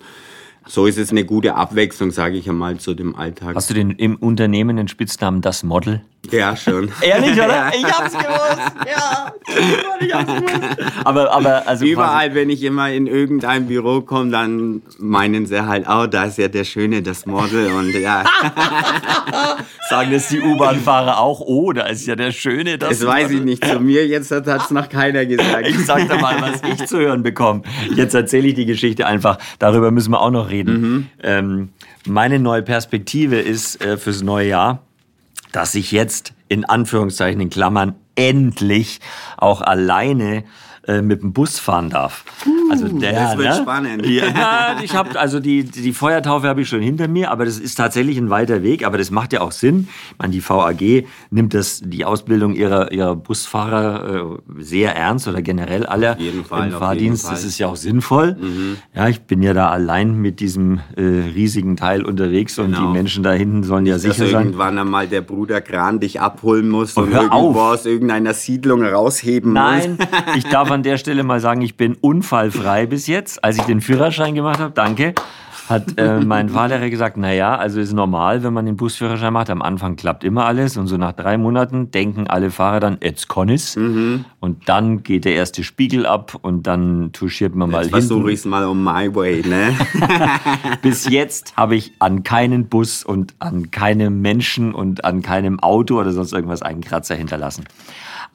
so 0.68 0.88
ist 0.88 0.98
es 0.98 1.12
eine 1.12 1.26
gute 1.26 1.56
Abwechslung, 1.56 2.12
sage 2.12 2.38
ich 2.38 2.50
einmal, 2.50 2.78
zu 2.78 2.94
dem 2.96 3.16
Alltag. 3.16 3.56
Hast 3.56 3.70
du 3.70 3.74
denn 3.74 3.92
im 3.92 4.16
Unternehmen 4.16 4.78
den 4.78 4.88
Spitznamen 4.88 5.42
das 5.42 5.64
Model? 5.64 6.02
Ja, 6.32 6.56
schon. 6.56 6.92
Ehrlich, 7.02 7.34
oder? 7.34 7.72
Ich 7.76 7.86
hab's 7.86 8.14
gewusst. 8.14 8.72
Ja, 8.88 9.34
ich 10.00 10.14
hab's 10.14 10.34
gewusst. 10.34 10.78
Aber, 11.04 11.32
aber, 11.32 11.68
also. 11.68 11.86
Überall, 11.86 12.34
wenn 12.36 12.50
ich 12.50 12.64
immer 12.64 12.92
in 12.92 13.08
irgendein 13.08 13.68
Büro 13.68 14.02
komme, 14.02 14.32
dann 14.32 14.82
meinen 15.00 15.46
sie 15.46 15.66
halt, 15.66 15.86
oh, 15.88 16.08
da 16.08 16.26
ist 16.26 16.38
ja 16.38 16.48
der 16.48 16.64
Schöne, 16.64 17.02
das 17.02 17.26
Model 17.26 17.72
und 17.72 17.94
ja. 17.94 18.24
Sagen 19.90 20.12
das 20.12 20.30
die 20.30 20.42
U-Bahn-Fahrer 20.42 21.20
auch? 21.20 21.42
Oh, 21.42 21.72
da 21.72 21.84
ist 21.84 22.06
ja 22.06 22.16
der 22.16 22.32
Schöne, 22.32 22.78
das 22.78 23.00
Das 23.00 23.08
weiß 23.08 23.32
ich 23.32 23.42
nicht. 23.42 23.66
Zu 23.66 23.80
mir 23.80 24.08
jetzt 24.08 24.32
hat 24.32 24.48
es 24.48 24.72
noch 24.72 24.90
keiner 24.90 25.26
gesagt. 25.26 25.68
Ich 25.68 25.86
sag 25.86 26.08
dir 26.08 26.18
mal, 26.18 26.42
was 26.42 26.62
ich 26.70 26.88
zu 26.88 26.98
hören 26.98 27.24
bekomme. 27.24 27.62
Jetzt 27.96 28.16
erzähle 28.16 28.48
ich 28.48 28.56
die 28.56 28.66
Geschichte 28.66 29.06
einfach. 29.06 29.38
Darüber 29.60 29.92
müssen 29.92 30.12
wir 30.12 30.22
auch 30.22 30.32
noch 30.32 30.50
reden. 30.50 30.82
Mhm. 30.82 31.08
Ähm, 31.24 31.70
meine 32.08 32.40
neue 32.40 32.62
Perspektive 32.62 33.40
ist 33.40 33.84
äh, 33.84 33.98
fürs 33.98 34.22
neue 34.22 34.48
Jahr, 34.48 34.84
dass 35.56 35.74
ich 35.74 35.94
jetzt 35.94 36.34
in 36.50 36.66
Anführungszeichen 36.66 37.40
in 37.40 37.50
Klammern 37.50 37.96
endlich 38.16 39.00
auch 39.38 39.62
alleine 39.62 40.44
äh, 40.88 41.02
mit 41.02 41.22
dem 41.22 41.34
Bus 41.34 41.60
fahren 41.60 41.90
darf. 41.90 42.24
also 42.70 42.88
der, 42.88 43.14
das 43.14 43.38
wird 43.38 43.50
ne? 43.50 43.56
spannend. 43.56 44.06
Ja, 44.06 44.78
ich 44.84 44.96
habe 44.96 45.20
also 45.20 45.40
die, 45.40 45.64
die 45.64 45.94
Feuertaufe 45.94 46.48
habe 46.48 46.62
ich 46.62 46.70
schon 46.70 46.82
hinter 46.82 47.08
mir, 47.08 47.32
aber 47.32 47.46
das 47.46 47.60
ist 47.60 47.76
tatsächlich 47.76 48.18
ein 48.18 48.30
weiter 48.30 48.64
Weg, 48.64 48.86
aber 48.86 48.98
das 48.98 49.12
macht 49.12 49.34
ja 49.34 49.42
auch 49.42 49.52
Sinn. 49.52 49.88
Meine, 50.18 50.32
die 50.32 50.48
VAG 50.48 51.06
nimmt 51.32 51.54
das 51.54 51.82
die 51.84 52.06
Ausbildung 52.06 52.54
ihrer 52.54 52.92
ihrer 52.92 53.16
Busfahrer 53.16 54.40
äh, 54.58 54.62
sehr 54.64 54.96
ernst 54.96 55.28
oder 55.28 55.42
generell 55.42 55.86
alle 55.86 56.14
auf 56.14 56.20
jeden 56.20 56.46
Fall, 56.46 56.68
im 56.68 56.74
Fahrdienst. 56.74 57.30
Das 57.30 57.44
ist 57.44 57.58
ja 57.58 57.68
auch 57.68 57.76
sinnvoll. 57.76 58.38
Mhm. 58.40 58.78
Ja, 58.94 59.08
ich 59.08 59.22
bin 59.22 59.42
ja 59.42 59.54
da 59.54 59.70
allein 59.70 60.16
mit 60.16 60.40
diesem 60.40 60.80
äh, 60.96 61.02
riesigen 61.02 61.76
Teil 61.78 62.04
unterwegs 62.04 62.56
genau. 62.56 62.68
und 62.68 62.74
die 62.74 62.80
genau. 62.80 62.92
Menschen 62.92 63.24
da 63.24 63.32
hinten 63.32 63.64
sollen 63.64 63.86
ja 63.86 63.98
sicher 64.00 64.24
dass 64.24 64.32
sein. 64.32 64.46
irgendwann 64.46 64.78
einmal 64.78 65.08
der 65.08 65.22
Bruder 65.22 65.62
Kran 65.62 66.00
dich 66.00 66.22
abholen 66.22 66.70
muss 66.70 66.96
oh, 66.98 67.02
und 67.02 67.12
irgendwo 67.12 67.60
auf. 67.60 67.80
aus 67.80 67.86
irgendeiner 67.86 68.34
Siedlung 68.34 68.84
rausheben 68.84 69.54
Nein, 69.54 69.98
muss. 69.98 70.08
Nein, 70.12 70.24
ich 70.38 70.46
darf 70.46 70.72
an 70.76 70.84
der 70.84 70.98
Stelle 70.98 71.24
mal 71.24 71.40
sagen, 71.40 71.62
ich 71.62 71.78
bin 71.78 71.96
unfallfrei 71.96 72.86
bis 72.86 73.08
jetzt. 73.08 73.44
Als 73.44 73.58
ich 73.58 73.64
den 73.64 73.82
Führerschein 73.82 74.36
gemacht 74.36 74.60
habe, 74.60 74.74
danke, 74.74 75.16
hat 75.70 75.98
äh, 75.98 76.20
mein 76.20 76.50
Fahrlehrer 76.50 76.90
gesagt, 76.90 77.18
naja, 77.18 77.56
also 77.56 77.80
ist 77.80 77.94
normal, 77.94 78.44
wenn 78.44 78.54
man 78.54 78.66
den 78.66 78.76
Busführerschein 78.76 79.34
macht. 79.34 79.50
Am 79.50 79.62
Anfang 79.62 79.96
klappt 79.96 80.24
immer 80.24 80.46
alles 80.46 80.78
und 80.78 80.88
so 80.88 80.98
nach 80.98 81.14
drei 81.14 81.38
Monaten 81.38 81.92
denken 81.92 82.28
alle 82.28 82.52
Fahrer 82.52 82.80
dann, 82.80 82.98
jetzt 83.02 83.30
konnis. 83.30 83.76
Mhm. 83.78 84.26
Und 84.42 84.68
dann 84.70 85.02
geht 85.02 85.26
der 85.26 85.34
erste 85.34 85.64
Spiegel 85.64 86.06
ab 86.06 86.38
und 86.42 86.68
dann 86.68 87.12
touchiert 87.14 87.56
man 87.56 87.72
mal 87.72 87.84
hin. 87.84 87.90
versuche 87.92 88.32
ich 88.32 88.40
es 88.40 88.46
mal 88.46 88.66
um 88.66 88.84
my 88.84 89.16
way, 89.16 89.42
ne? 89.48 89.74
Bis 90.82 91.10
jetzt 91.10 91.56
habe 91.56 91.76
ich 91.76 91.94
an 92.00 92.24
keinen 92.24 92.68
Bus 92.68 93.04
und 93.04 93.34
an 93.40 93.72
keinem 93.72 94.22
Menschen 94.22 94.76
und 94.76 95.06
an 95.06 95.22
keinem 95.22 95.60
Auto 95.62 96.00
oder 96.00 96.12
sonst 96.12 96.34
irgendwas 96.34 96.62
einen 96.62 96.82
Kratzer 96.82 97.16
hinterlassen. 97.16 97.64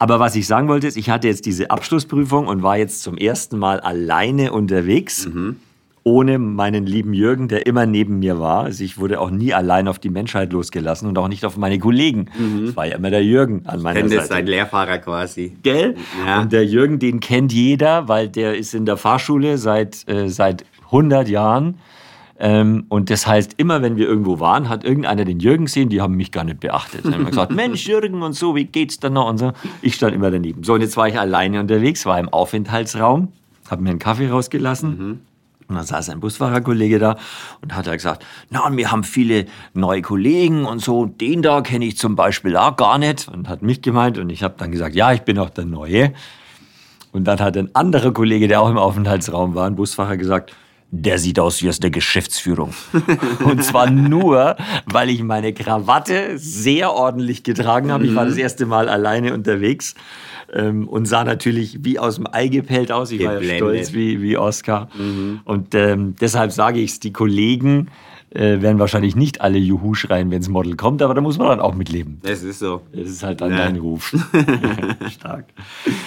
Aber 0.01 0.19
was 0.19 0.35
ich 0.35 0.47
sagen 0.47 0.67
wollte, 0.67 0.87
ist, 0.87 0.97
ich 0.97 1.11
hatte 1.11 1.27
jetzt 1.27 1.45
diese 1.45 1.69
Abschlussprüfung 1.69 2.47
und 2.47 2.63
war 2.63 2.75
jetzt 2.75 3.03
zum 3.03 3.17
ersten 3.17 3.59
Mal 3.59 3.79
alleine 3.79 4.51
unterwegs. 4.51 5.27
Mhm. 5.27 5.57
Ohne 6.03 6.39
meinen 6.39 6.87
lieben 6.87 7.13
Jürgen, 7.13 7.47
der 7.47 7.67
immer 7.67 7.85
neben 7.85 8.17
mir 8.17 8.39
war. 8.39 8.63
Also 8.63 8.83
ich 8.83 8.97
wurde 8.97 9.19
auch 9.19 9.29
nie 9.29 9.53
allein 9.53 9.87
auf 9.87 9.99
die 9.99 10.09
Menschheit 10.09 10.53
losgelassen 10.53 11.07
und 11.07 11.19
auch 11.19 11.27
nicht 11.27 11.45
auf 11.45 11.55
meine 11.55 11.77
Kollegen. 11.77 12.31
Mhm. 12.35 12.63
Es 12.63 12.75
war 12.75 12.87
ja 12.87 12.95
immer 12.95 13.11
der 13.11 13.23
Jürgen 13.23 13.61
an 13.67 13.83
meiner 13.83 14.09
Seite. 14.09 14.25
sein 14.25 14.47
Lehrfahrer 14.47 14.97
quasi. 14.97 15.55
Gell? 15.61 15.93
Ja. 16.25 16.41
Und 16.41 16.51
der 16.51 16.65
Jürgen, 16.65 16.97
den 16.97 17.19
kennt 17.19 17.53
jeder, 17.53 18.07
weil 18.07 18.27
der 18.27 18.57
ist 18.57 18.73
in 18.73 18.87
der 18.87 18.97
Fahrschule 18.97 19.59
seit, 19.59 20.07
äh, 20.09 20.29
seit 20.29 20.65
100 20.85 21.29
Jahren. 21.29 21.75
Ähm, 22.43 22.85
und 22.89 23.11
das 23.11 23.27
heißt, 23.27 23.53
immer 23.57 23.83
wenn 23.83 23.97
wir 23.97 24.07
irgendwo 24.07 24.39
waren, 24.39 24.67
hat 24.67 24.83
irgendeiner 24.83 25.25
den 25.25 25.39
Jürgen 25.39 25.65
gesehen, 25.65 25.89
die 25.89 26.01
haben 26.01 26.15
mich 26.15 26.31
gar 26.31 26.43
nicht 26.43 26.59
beachtet. 26.59 27.05
Dann 27.05 27.13
haben 27.13 27.25
gesagt, 27.25 27.51
Mensch, 27.55 27.87
Jürgen 27.87 28.23
und 28.23 28.33
so, 28.33 28.55
wie 28.55 28.65
geht's 28.65 28.99
dann 28.99 29.13
noch? 29.13 29.29
Und 29.29 29.37
so. 29.37 29.53
Ich 29.83 29.93
stand 29.93 30.15
immer 30.15 30.31
daneben. 30.31 30.63
So, 30.63 30.73
und 30.73 30.81
jetzt 30.81 30.97
war 30.97 31.07
ich 31.07 31.19
alleine 31.19 31.59
unterwegs, 31.59 32.03
war 32.07 32.19
im 32.19 32.29
Aufenthaltsraum, 32.29 33.27
habe 33.69 33.83
mir 33.83 33.91
einen 33.91 33.99
Kaffee 33.99 34.27
rausgelassen. 34.27 34.89
Mhm. 34.97 35.19
Und 35.67 35.75
dann 35.75 35.85
saß 35.85 36.09
ein 36.09 36.19
Busfahrerkollege 36.19 36.97
da 36.97 37.15
und 37.61 37.75
hat 37.75 37.85
er 37.85 37.93
gesagt, 37.93 38.25
na, 38.49 38.75
wir 38.75 38.91
haben 38.91 39.03
viele 39.03 39.45
neue 39.75 40.01
Kollegen 40.01 40.65
und 40.65 40.79
so, 40.79 41.05
den 41.05 41.43
da 41.43 41.61
kenne 41.61 41.85
ich 41.85 41.97
zum 41.99 42.15
Beispiel 42.15 42.57
auch 42.57 42.75
gar 42.75 42.97
nicht 42.97 43.27
und 43.27 43.49
hat 43.49 43.61
mich 43.61 43.83
gemeint 43.83 44.17
und 44.17 44.31
ich 44.31 44.41
habe 44.41 44.55
dann 44.57 44.71
gesagt, 44.71 44.95
ja, 44.95 45.13
ich 45.13 45.21
bin 45.21 45.37
auch 45.37 45.51
der 45.51 45.65
Neue. 45.65 46.11
Und 47.11 47.25
dann 47.25 47.39
hat 47.39 47.55
ein 47.55 47.69
anderer 47.75 48.11
Kollege, 48.11 48.47
der 48.47 48.61
auch 48.61 48.69
im 48.69 48.79
Aufenthaltsraum 48.79 49.53
war, 49.53 49.67
ein 49.67 49.75
Busfahrer 49.75 50.17
gesagt, 50.17 50.55
der 50.91 51.17
sieht 51.19 51.39
aus 51.39 51.61
wie 51.61 51.69
aus 51.69 51.79
der 51.79 51.89
Geschäftsführung. 51.89 52.73
Und 53.43 53.63
zwar 53.63 53.89
nur, 53.89 54.57
weil 54.85 55.09
ich 55.09 55.23
meine 55.23 55.53
Krawatte 55.53 56.37
sehr 56.37 56.91
ordentlich 56.91 57.43
getragen 57.43 57.91
habe. 57.91 58.05
Ich 58.05 58.13
war 58.13 58.25
das 58.25 58.35
mhm. 58.35 58.41
erste 58.41 58.65
Mal 58.65 58.89
alleine 58.89 59.33
unterwegs 59.33 59.95
ähm, 60.53 60.89
und 60.89 61.05
sah 61.05 61.23
natürlich 61.23 61.79
wie 61.83 61.97
aus 61.97 62.15
dem 62.15 62.27
Ei 62.31 62.49
gepellt 62.49 62.91
aus. 62.91 63.11
Ich 63.11 63.19
Geblendet. 63.19 63.47
war 63.47 63.51
ja 63.51 63.57
stolz 63.57 63.93
wie, 63.93 64.21
wie 64.21 64.37
Oscar. 64.37 64.89
Mhm. 64.97 65.39
Und 65.45 65.73
ähm, 65.75 66.15
deshalb 66.19 66.51
sage 66.51 66.81
ich 66.81 66.91
es, 66.91 66.99
die 66.99 67.13
Kollegen, 67.13 67.89
äh, 68.33 68.61
werden 68.61 68.79
wahrscheinlich 68.79 69.15
nicht 69.15 69.41
alle 69.41 69.57
Juhu 69.57 69.93
schreien, 69.93 70.31
wenns 70.31 70.47
Model 70.47 70.77
kommt, 70.77 71.01
aber 71.01 71.13
da 71.13 71.19
muss 71.19 71.37
man 71.37 71.49
dann 71.49 71.59
auch 71.59 71.75
mitleben. 71.75 72.19
Das 72.23 72.43
ist 72.43 72.59
so. 72.59 72.81
Das 72.93 73.09
ist 73.09 73.23
halt 73.23 73.41
dann 73.41 73.51
ja. 73.51 73.57
dein 73.57 73.75
Ruf. 73.77 74.15
Stark. 75.11 75.45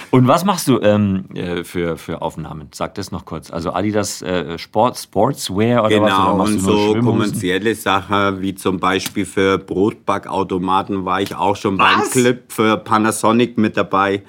Und 0.09 0.27
was 0.27 0.43
machst 0.43 0.67
du 0.67 0.79
ähm, 0.81 1.25
äh, 1.35 1.63
für, 1.63 1.97
für 1.97 2.23
Aufnahmen? 2.23 2.69
Sag 2.73 2.95
das 2.95 3.11
noch 3.11 3.25
kurz. 3.25 3.51
Also 3.51 3.73
Adidas 3.73 4.23
äh, 4.23 4.57
Sport, 4.57 4.97
Sportswear 4.97 5.85
oder 5.85 5.89
genau, 5.89 6.39
was? 6.39 6.49
Genau, 6.49 6.55
und 6.55 6.59
so 6.59 6.99
kommerzielle 6.99 7.75
Sachen 7.75 8.41
wie 8.41 8.55
zum 8.55 8.79
Beispiel 8.79 9.25
für 9.25 9.59
Brotbackautomaten 9.59 11.05
war 11.05 11.21
ich 11.21 11.35
auch 11.35 11.55
schon 11.55 11.77
was? 11.77 11.85
beim 11.85 12.09
Clip 12.09 12.51
für 12.51 12.77
Panasonic 12.77 13.57
mit 13.59 13.77
dabei. 13.77 14.23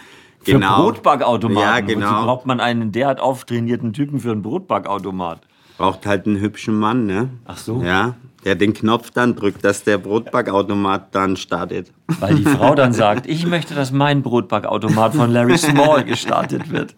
Genau. 0.44 0.76
Für 0.76 0.82
Brotbackautomaten? 0.82 1.62
Ja, 1.62 1.80
genau. 1.80 2.06
Wozu 2.06 2.26
braucht 2.26 2.46
man 2.46 2.60
einen 2.60 2.92
derart 2.92 3.20
auftrainierten 3.20 3.94
Typen 3.94 4.20
für 4.20 4.32
einen 4.32 4.42
Brotbackautomat? 4.42 5.40
Braucht 5.78 6.06
halt 6.06 6.26
einen 6.26 6.40
hübschen 6.40 6.78
Mann, 6.78 7.06
ne? 7.06 7.28
Ach 7.44 7.58
so. 7.58 7.82
Ja, 7.82 8.14
der 8.44 8.54
den 8.54 8.72
Knopf 8.72 9.10
dann 9.10 9.34
drückt, 9.34 9.64
dass 9.64 9.82
der 9.82 9.98
Brotbackautomat 9.98 11.14
dann 11.14 11.36
startet. 11.36 11.92
Weil 12.20 12.36
die 12.36 12.44
Frau 12.44 12.74
dann 12.76 12.92
sagt, 12.94 13.26
ich 13.26 13.44
möchte, 13.44 13.74
dass 13.74 13.90
mein 13.90 14.22
Brotbackautomat 14.22 15.14
von 15.16 15.32
Larry 15.32 15.58
Small 15.58 16.04
gestartet 16.04 16.70
wird. 16.70 16.94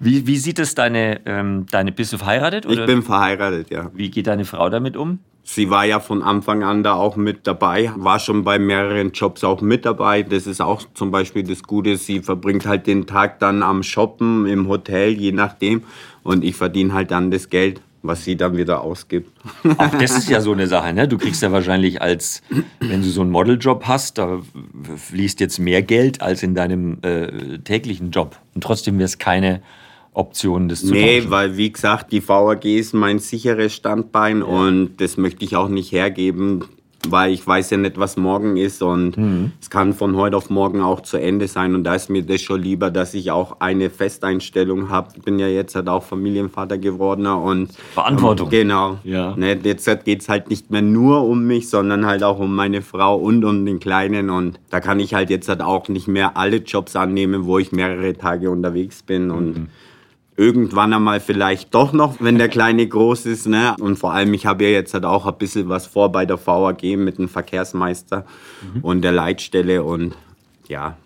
Wie, 0.00 0.26
wie 0.26 0.36
sieht 0.36 0.58
es 0.58 0.74
deine, 0.74 1.20
ähm, 1.26 1.66
deine, 1.70 1.92
bist 1.92 2.12
du 2.12 2.18
verheiratet? 2.18 2.66
Oder? 2.66 2.80
Ich 2.80 2.86
bin 2.86 3.02
verheiratet, 3.02 3.70
ja. 3.70 3.90
Wie 3.94 4.10
geht 4.10 4.26
deine 4.26 4.44
Frau 4.44 4.68
damit 4.68 4.96
um? 4.96 5.20
Sie 5.52 5.68
war 5.68 5.84
ja 5.84 5.98
von 5.98 6.22
Anfang 6.22 6.62
an 6.62 6.84
da 6.84 6.94
auch 6.94 7.16
mit 7.16 7.44
dabei, 7.44 7.90
war 7.96 8.20
schon 8.20 8.44
bei 8.44 8.60
mehreren 8.60 9.10
Jobs 9.10 9.42
auch 9.42 9.60
mit 9.60 9.84
dabei. 9.84 10.22
Das 10.22 10.46
ist 10.46 10.60
auch 10.60 10.80
zum 10.94 11.10
Beispiel 11.10 11.42
das 11.42 11.64
Gute. 11.64 11.96
Sie 11.96 12.20
verbringt 12.20 12.66
halt 12.66 12.86
den 12.86 13.08
Tag 13.08 13.40
dann 13.40 13.64
am 13.64 13.82
Shoppen, 13.82 14.46
im 14.46 14.68
Hotel, 14.68 15.10
je 15.10 15.32
nachdem. 15.32 15.82
Und 16.22 16.44
ich 16.44 16.54
verdiene 16.54 16.92
halt 16.92 17.10
dann 17.10 17.32
das 17.32 17.48
Geld, 17.48 17.80
was 18.04 18.22
sie 18.22 18.36
dann 18.36 18.56
wieder 18.56 18.82
ausgibt. 18.82 19.32
Auch 19.76 19.90
das 19.98 20.16
ist 20.16 20.28
ja 20.30 20.40
so 20.40 20.52
eine 20.52 20.68
Sache, 20.68 20.92
ne? 20.92 21.08
Du 21.08 21.18
kriegst 21.18 21.42
ja 21.42 21.50
wahrscheinlich 21.50 22.00
als, 22.00 22.42
wenn 22.78 23.02
du 23.02 23.08
so 23.08 23.22
einen 23.22 23.32
Modeljob 23.32 23.88
hast, 23.88 24.18
da 24.18 24.38
fließt 24.94 25.40
jetzt 25.40 25.58
mehr 25.58 25.82
Geld 25.82 26.22
als 26.22 26.44
in 26.44 26.54
deinem 26.54 26.98
äh, 27.02 27.58
täglichen 27.58 28.12
Job. 28.12 28.36
Und 28.54 28.62
trotzdem 28.62 28.98
wäre 28.98 29.06
es 29.06 29.18
keine 29.18 29.62
Option, 30.12 30.68
das 30.68 30.80
zu 30.80 30.92
Nee, 30.92 31.18
tauschen. 31.18 31.30
weil 31.30 31.56
wie 31.56 31.72
gesagt, 31.72 32.12
die 32.12 32.26
VAG 32.26 32.64
ist 32.64 32.94
mein 32.94 33.18
sicheres 33.18 33.74
Standbein 33.74 34.38
ja. 34.40 34.44
und 34.44 34.96
das 34.98 35.16
möchte 35.16 35.44
ich 35.44 35.56
auch 35.56 35.68
nicht 35.68 35.92
hergeben 35.92 36.64
weil 37.08 37.32
ich 37.32 37.46
weiß 37.46 37.70
ja 37.70 37.76
nicht, 37.78 37.98
was 37.98 38.16
morgen 38.16 38.56
ist 38.56 38.82
und 38.82 39.16
mhm. 39.16 39.52
es 39.60 39.70
kann 39.70 39.94
von 39.94 40.16
heute 40.16 40.36
auf 40.36 40.50
morgen 40.50 40.82
auch 40.82 41.00
zu 41.00 41.16
Ende 41.16 41.48
sein 41.48 41.74
und 41.74 41.84
da 41.84 41.94
ist 41.94 42.10
mir 42.10 42.22
das 42.22 42.42
schon 42.42 42.62
lieber, 42.62 42.90
dass 42.90 43.14
ich 43.14 43.30
auch 43.30 43.60
eine 43.60 43.88
Festeinstellung 43.88 44.90
habe. 44.90 45.08
Ich 45.16 45.22
bin 45.22 45.38
ja 45.38 45.48
jetzt 45.48 45.74
halt 45.74 45.88
auch 45.88 46.02
Familienvater 46.02 46.76
geworden 46.76 47.26
und 47.26 47.72
Verantwortung. 47.94 48.48
Ähm, 48.48 48.50
genau. 48.50 48.98
Ja. 49.04 49.34
Ne, 49.36 49.58
jetzt 49.62 49.88
geht 50.04 50.20
es 50.20 50.28
halt 50.28 50.50
nicht 50.50 50.70
mehr 50.70 50.82
nur 50.82 51.24
um 51.26 51.46
mich, 51.46 51.70
sondern 51.70 52.04
halt 52.04 52.22
auch 52.22 52.38
um 52.38 52.54
meine 52.54 52.82
Frau 52.82 53.16
und 53.16 53.44
um 53.44 53.64
den 53.64 53.80
Kleinen 53.80 54.28
und 54.28 54.60
da 54.68 54.80
kann 54.80 55.00
ich 55.00 55.14
halt 55.14 55.30
jetzt 55.30 55.48
halt 55.48 55.62
auch 55.62 55.88
nicht 55.88 56.08
mehr 56.08 56.36
alle 56.36 56.58
Jobs 56.58 56.96
annehmen, 56.96 57.46
wo 57.46 57.58
ich 57.58 57.72
mehrere 57.72 58.12
Tage 58.14 58.50
unterwegs 58.50 59.02
bin 59.02 59.30
mhm. 59.56 59.66
Irgendwann 60.36 60.92
einmal 60.92 61.20
vielleicht 61.20 61.74
doch 61.74 61.92
noch, 61.92 62.16
wenn 62.20 62.38
der 62.38 62.48
Kleine 62.48 62.86
groß 62.86 63.26
ist. 63.26 63.46
Ne? 63.46 63.74
Und 63.78 63.98
vor 63.98 64.12
allem, 64.12 64.32
ich 64.34 64.46
habe 64.46 64.64
ja 64.64 64.70
jetzt 64.70 64.94
halt 64.94 65.04
auch 65.04 65.26
ein 65.26 65.38
bisschen 65.38 65.68
was 65.68 65.86
vor 65.86 66.10
bei 66.12 66.24
der 66.24 66.38
VAG 66.44 66.82
mit 66.96 67.18
dem 67.18 67.28
Verkehrsmeister 67.28 68.24
mhm. 68.74 68.80
und 68.80 69.02
der 69.02 69.12
Leitstelle 69.12 69.82
und 69.82 70.16
ja. 70.68 70.96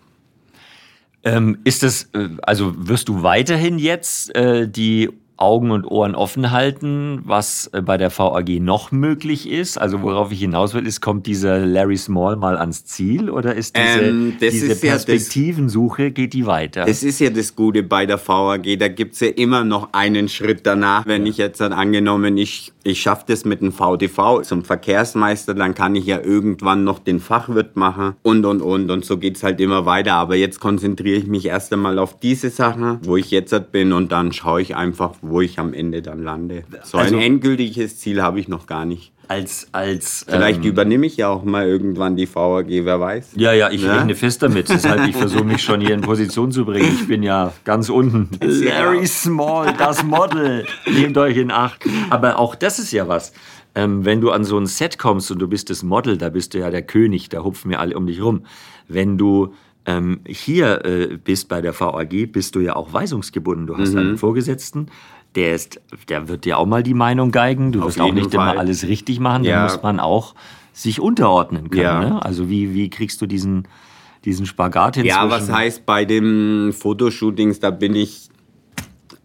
Ähm, 1.23 1.57
ist 1.63 1.81
das, 1.81 2.03
äh, 2.13 2.29
also 2.43 2.73
wirst 2.77 3.09
du 3.09 3.23
weiterhin 3.23 3.79
jetzt 3.79 4.33
äh, 4.35 4.69
die 4.69 5.09
Augen 5.37 5.71
und 5.71 5.85
Ohren 5.85 6.15
offen 6.15 6.51
halten, 6.51 7.19
was 7.25 7.69
äh, 7.73 7.81
bei 7.81 7.97
der 7.97 8.09
VAG 8.17 8.59
noch 8.61 8.91
möglich 8.91 9.49
ist? 9.49 9.77
Also 9.77 10.01
worauf 10.01 10.31
ich 10.31 10.39
hinaus 10.39 10.73
will, 10.73 10.87
ist, 10.87 11.01
kommt 11.01 11.27
dieser 11.27 11.59
Larry 11.65 11.97
Small 11.97 12.35
mal 12.37 12.57
ans 12.57 12.85
Ziel 12.85 13.29
oder 13.29 13.53
ist 13.55 13.75
diese, 13.75 14.05
Ähm, 14.05 14.33
diese 14.39 14.67
ist 14.67 14.83
ja 14.83 14.93
das- 14.93 15.05
Perspektivensuche, 15.05 16.11
geht 16.11 16.33
die 16.33 16.45
weiter? 16.45 16.85
Es 16.87 17.03
ist 17.03 17.19
ja 17.19 17.29
das 17.29 17.55
Gute 17.55 17.83
bei 17.83 18.05
der 18.05 18.17
VAG, 18.25 18.77
da 18.79 18.87
gibt's 18.87 19.19
ja 19.19 19.27
immer 19.27 19.63
noch 19.63 19.89
einen 19.91 20.29
Schritt 20.29 20.65
danach. 20.65 21.05
Wenn 21.05 21.25
ich 21.25 21.37
jetzt 21.37 21.59
dann 21.59 21.73
angenommen, 21.73 22.37
ich, 22.37 22.71
ich 22.85 23.01
schaffe 23.01 23.23
das 23.27 23.45
mit 23.45 23.61
dem 23.61 23.71
VTV 23.71 24.43
zum 24.43 24.63
Verkehrsmeister, 24.63 25.55
dann 25.55 25.73
kann 25.73 25.95
ich 25.95 26.05
ja 26.05 26.21
irgendwann 26.21 26.83
noch 26.83 26.99
den 26.99 27.19
Fachwirt 27.19 27.75
machen 27.75 28.13
und, 28.21 28.45
und, 28.45 28.61
und. 28.61 28.91
Und 28.91 29.03
so 29.03 29.17
geht's 29.17 29.41
halt 29.41 29.59
immer 29.59 29.87
weiter. 29.87 30.13
Aber 30.13 30.35
jetzt 30.35 30.59
konzentriere 30.59 31.17
ich 31.17 31.25
mich 31.25 31.47
erst 31.47 31.73
einmal 31.73 31.97
auf 31.97 32.19
diese 32.19 32.51
Sachen, 32.51 32.99
wo 33.03 33.17
ich 33.17 33.31
jetzt 33.31 33.55
bin 33.71 33.91
und 33.91 34.11
dann 34.11 34.31
schaue 34.31 34.61
ich 34.61 34.75
einfach, 34.75 35.15
wo 35.23 35.41
ich 35.41 35.57
am 35.57 35.73
Ende 35.73 36.03
dann 36.03 36.21
lande. 36.21 36.63
So 36.83 36.99
Also- 36.99 37.15
ein 37.15 37.21
endgültiges 37.21 37.97
Ziel 37.97 38.21
habe 38.21 38.39
ich 38.39 38.47
noch 38.47 38.67
gar 38.67 38.85
nicht. 38.85 39.11
Als, 39.27 39.67
als, 39.71 40.25
Vielleicht 40.27 40.59
ähm, 40.63 40.69
übernehme 40.69 41.05
ich 41.05 41.17
ja 41.17 41.29
auch 41.29 41.43
mal 41.43 41.67
irgendwann 41.67 42.15
die 42.15 42.27
VAG, 42.33 42.67
wer 42.69 42.99
weiß. 42.99 43.31
Ja, 43.35 43.53
ja, 43.53 43.69
ich 43.71 43.81
Ja? 43.83 43.97
rechne 43.97 44.15
fest 44.15 44.41
damit. 44.43 44.69
Deshalb, 44.69 45.07
ich 45.07 45.15
versuche 45.15 45.43
mich 45.43 45.61
schon 45.63 45.81
hier 45.81 45.93
in 45.93 46.01
Position 46.01 46.51
zu 46.51 46.65
bringen. 46.65 46.89
Ich 46.99 47.07
bin 47.07 47.23
ja 47.23 47.53
ganz 47.63 47.89
unten. 47.89 48.29
Larry. 48.41 49.05
Small, 49.07 49.73
das 49.77 50.03
Model. 50.03 50.65
Nehmt 50.91 51.17
euch 51.17 51.37
in 51.37 51.51
Acht. 51.51 51.83
Aber 52.09 52.39
auch 52.39 52.55
das 52.55 52.79
ist 52.79 52.91
ja 52.91 53.07
was. 53.07 53.33
Ähm, 53.75 54.05
wenn 54.05 54.21
du 54.21 54.31
an 54.31 54.43
so 54.45 54.57
ein 54.57 54.67
Set 54.67 54.97
kommst 54.97 55.31
und 55.31 55.39
du 55.39 55.47
bist 55.47 55.69
das 55.69 55.83
Model, 55.83 56.17
da 56.17 56.29
bist 56.29 56.53
du 56.53 56.59
ja 56.59 56.69
der 56.69 56.81
König, 56.81 57.29
da 57.29 57.43
hupfen 57.43 57.69
wir 57.71 57.79
alle 57.79 57.97
um 57.97 58.07
dich 58.07 58.21
rum. 58.21 58.45
Wenn 58.87 59.17
du 59.17 59.53
ähm, 59.85 60.21
hier 60.25 60.83
äh, 60.85 61.17
bist 61.23 61.47
bei 61.49 61.61
der 61.61 61.79
VAG, 61.79 62.31
bist 62.31 62.55
du 62.55 62.59
ja 62.61 62.75
auch 62.75 62.93
weisungsgebunden. 62.93 63.67
Du 63.67 63.77
hast 63.77 63.91
Mhm. 63.93 63.99
einen 63.99 64.17
Vorgesetzten, 64.17 64.87
der, 65.35 65.55
ist, 65.55 65.79
der 66.09 66.27
wird 66.27 66.45
dir 66.45 66.57
auch 66.57 66.65
mal 66.65 66.83
die 66.83 66.93
Meinung 66.93 67.31
geigen. 67.31 67.71
Du 67.71 67.79
Auf 67.81 67.87
wirst 67.87 68.01
auch 68.01 68.13
nicht 68.13 68.33
immer 68.33 68.47
Fall. 68.47 68.57
alles 68.57 68.87
richtig 68.87 69.19
machen. 69.19 69.43
Da 69.43 69.49
Ja. 69.49 69.63
muss 69.63 69.81
man 69.83 69.99
auch 69.99 70.35
sich 70.73 70.99
unterordnen 70.99 71.69
können. 71.69 71.83
Ja. 71.83 71.99
Ne? 72.01 72.23
Also 72.25 72.49
wie, 72.49 72.73
wie 72.73 72.89
kriegst 72.89 73.21
du 73.21 73.25
diesen, 73.27 73.67
diesen 74.25 74.45
Spagat 74.45 74.95
hin? 74.97 75.05
Ja, 75.05 75.29
was 75.29 75.51
heißt 75.51 75.85
bei 75.85 76.05
den 76.05 76.73
Fotoshootings, 76.73 77.59
da 77.59 77.69
bin 77.71 77.95
ich, 77.95 78.29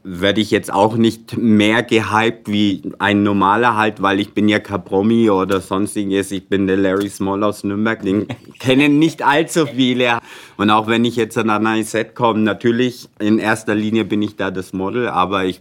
werde 0.02 0.40
ich 0.40 0.50
jetzt 0.50 0.72
auch 0.72 0.96
nicht 0.96 1.36
mehr 1.36 1.82
gehypt 1.82 2.48
wie 2.50 2.82
ein 2.98 3.22
normaler 3.22 3.76
halt, 3.76 4.00
weil 4.00 4.18
ich 4.20 4.32
bin 4.32 4.48
ja 4.48 4.58
kein 4.58 4.82
Promi 4.82 5.28
oder 5.28 5.60
sonstiges. 5.60 6.30
Ich 6.32 6.48
bin 6.48 6.66
der 6.66 6.76
Larry 6.78 7.08
Small 7.10 7.44
aus 7.44 7.64
Nürnberg, 7.64 8.00
den 8.02 8.26
kennen 8.58 8.98
nicht 8.98 9.22
allzu 9.22 9.66
viele. 9.66 10.20
Und 10.56 10.70
auch 10.70 10.86
wenn 10.86 11.04
ich 11.04 11.16
jetzt 11.16 11.36
an 11.36 11.50
ein 11.50 11.84
Set 11.84 12.14
komme, 12.14 12.40
natürlich 12.40 13.08
in 13.18 13.38
erster 13.38 13.74
Linie 13.74 14.04
bin 14.04 14.22
ich 14.22 14.36
da 14.36 14.50
das 14.50 14.72
Model, 14.72 15.08
aber 15.08 15.44
ich, 15.44 15.60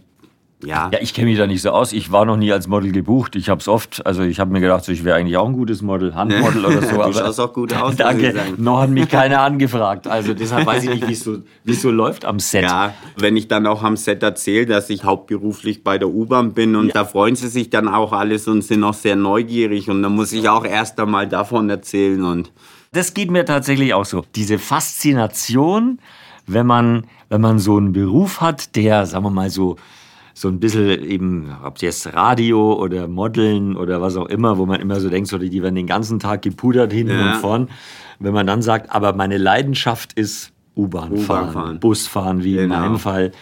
ja, 0.64 0.90
Ja, 0.92 0.98
ich 1.00 1.14
kenne 1.14 1.28
mich 1.28 1.38
da 1.38 1.46
nicht 1.46 1.62
so 1.62 1.70
aus. 1.70 1.92
Ich 1.92 2.12
war 2.12 2.24
noch 2.24 2.36
nie 2.36 2.52
als 2.52 2.66
Model 2.66 2.92
gebucht. 2.92 3.36
Ich 3.36 3.48
habe 3.48 3.60
es 3.60 3.68
oft, 3.68 4.04
also 4.06 4.22
ich 4.22 4.40
habe 4.40 4.52
mir 4.52 4.60
gedacht, 4.60 4.84
so, 4.84 4.92
ich 4.92 5.04
wäre 5.04 5.16
eigentlich 5.16 5.36
auch 5.36 5.46
ein 5.46 5.52
gutes 5.54 5.82
Model, 5.82 6.14
Handmodel 6.14 6.64
oder 6.64 6.82
so. 6.86 7.02
Du 7.02 7.12
schaust 7.12 7.40
auch 7.40 7.52
gut 7.52 7.74
aus, 7.80 7.96
Danke. 7.96 8.34
Noch 8.56 8.80
hat 8.82 8.90
mich 8.90 9.08
keiner 9.08 9.40
angefragt. 9.42 10.06
Also 10.06 10.34
deshalb 10.40 10.66
weiß 10.66 10.84
ich 10.84 10.90
nicht, 10.90 11.08
wie 11.08 11.12
es 11.12 11.24
so, 11.24 11.38
es 11.66 11.82
so 11.82 11.90
läuft 11.90 12.24
am 12.24 12.38
Set. 12.38 12.64
Ja, 12.64 12.94
wenn 13.16 13.36
ich 13.36 13.48
dann 13.48 13.66
auch 13.66 13.82
am 13.82 13.96
Set 13.96 14.22
erzähle, 14.22 14.66
dass 14.66 14.90
ich 14.90 15.04
hauptberuflich 15.04 15.84
bei 15.84 15.98
der 15.98 16.08
U-Bahn 16.08 16.52
bin 16.52 16.76
und 16.76 16.94
da 16.94 17.04
freuen 17.04 17.36
sie 17.36 17.48
sich 17.48 17.70
dann 17.70 17.88
auch 17.88 18.12
alles 18.12 18.48
und 18.48 18.62
sind 18.62 18.84
auch 18.84 18.94
sehr 18.94 19.16
neugierig 19.16 19.88
und 19.88 20.02
dann 20.02 20.14
muss 20.14 20.32
ich 20.32 20.48
auch 20.48 20.64
erst 20.64 20.98
einmal 21.00 21.28
davon 21.28 21.70
erzählen 21.70 22.22
und 22.24 22.52
Das 22.92 23.14
geht 23.14 23.30
mir 23.30 23.44
tatsächlich 23.44 23.94
auch 23.94 24.04
so. 24.04 24.24
Diese 24.34 24.58
Faszination, 24.58 25.98
wenn 26.46 26.66
man, 26.66 27.06
wenn 27.28 27.40
man 27.40 27.58
so 27.58 27.76
einen 27.76 27.92
Beruf 27.92 28.40
hat, 28.40 28.74
der, 28.76 29.06
sagen 29.06 29.24
wir 29.24 29.30
mal, 29.30 29.50
so, 29.50 29.76
so 30.40 30.48
ein 30.48 30.58
bisschen 30.58 31.02
eben, 31.04 31.54
ob 31.62 31.82
jetzt 31.82 32.14
Radio 32.14 32.72
oder 32.72 33.08
Modeln 33.08 33.76
oder 33.76 34.00
was 34.00 34.16
auch 34.16 34.24
immer, 34.26 34.56
wo 34.56 34.64
man 34.64 34.80
immer 34.80 34.98
so 34.98 35.10
denkt, 35.10 35.28
so, 35.28 35.36
die 35.36 35.62
werden 35.62 35.74
den 35.74 35.86
ganzen 35.86 36.18
Tag 36.18 36.40
gepudert 36.40 36.94
hinten 36.94 37.12
Ja. 37.18 37.34
und 37.34 37.40
vorn. 37.40 37.68
Wenn 38.20 38.32
man 38.32 38.46
dann 38.46 38.62
sagt, 38.62 38.90
aber 38.90 39.12
meine 39.12 39.36
Leidenschaft 39.36 40.14
ist 40.14 40.52
U-Bahn 40.76 41.14
fahren, 41.18 41.52
fahren. 41.52 41.80
Bus 41.80 42.06
fahren, 42.06 42.42
wie 42.42 42.54
in 42.56 42.70
Genau. 42.70 42.80
meinem 42.80 42.98
Fall. 42.98 43.32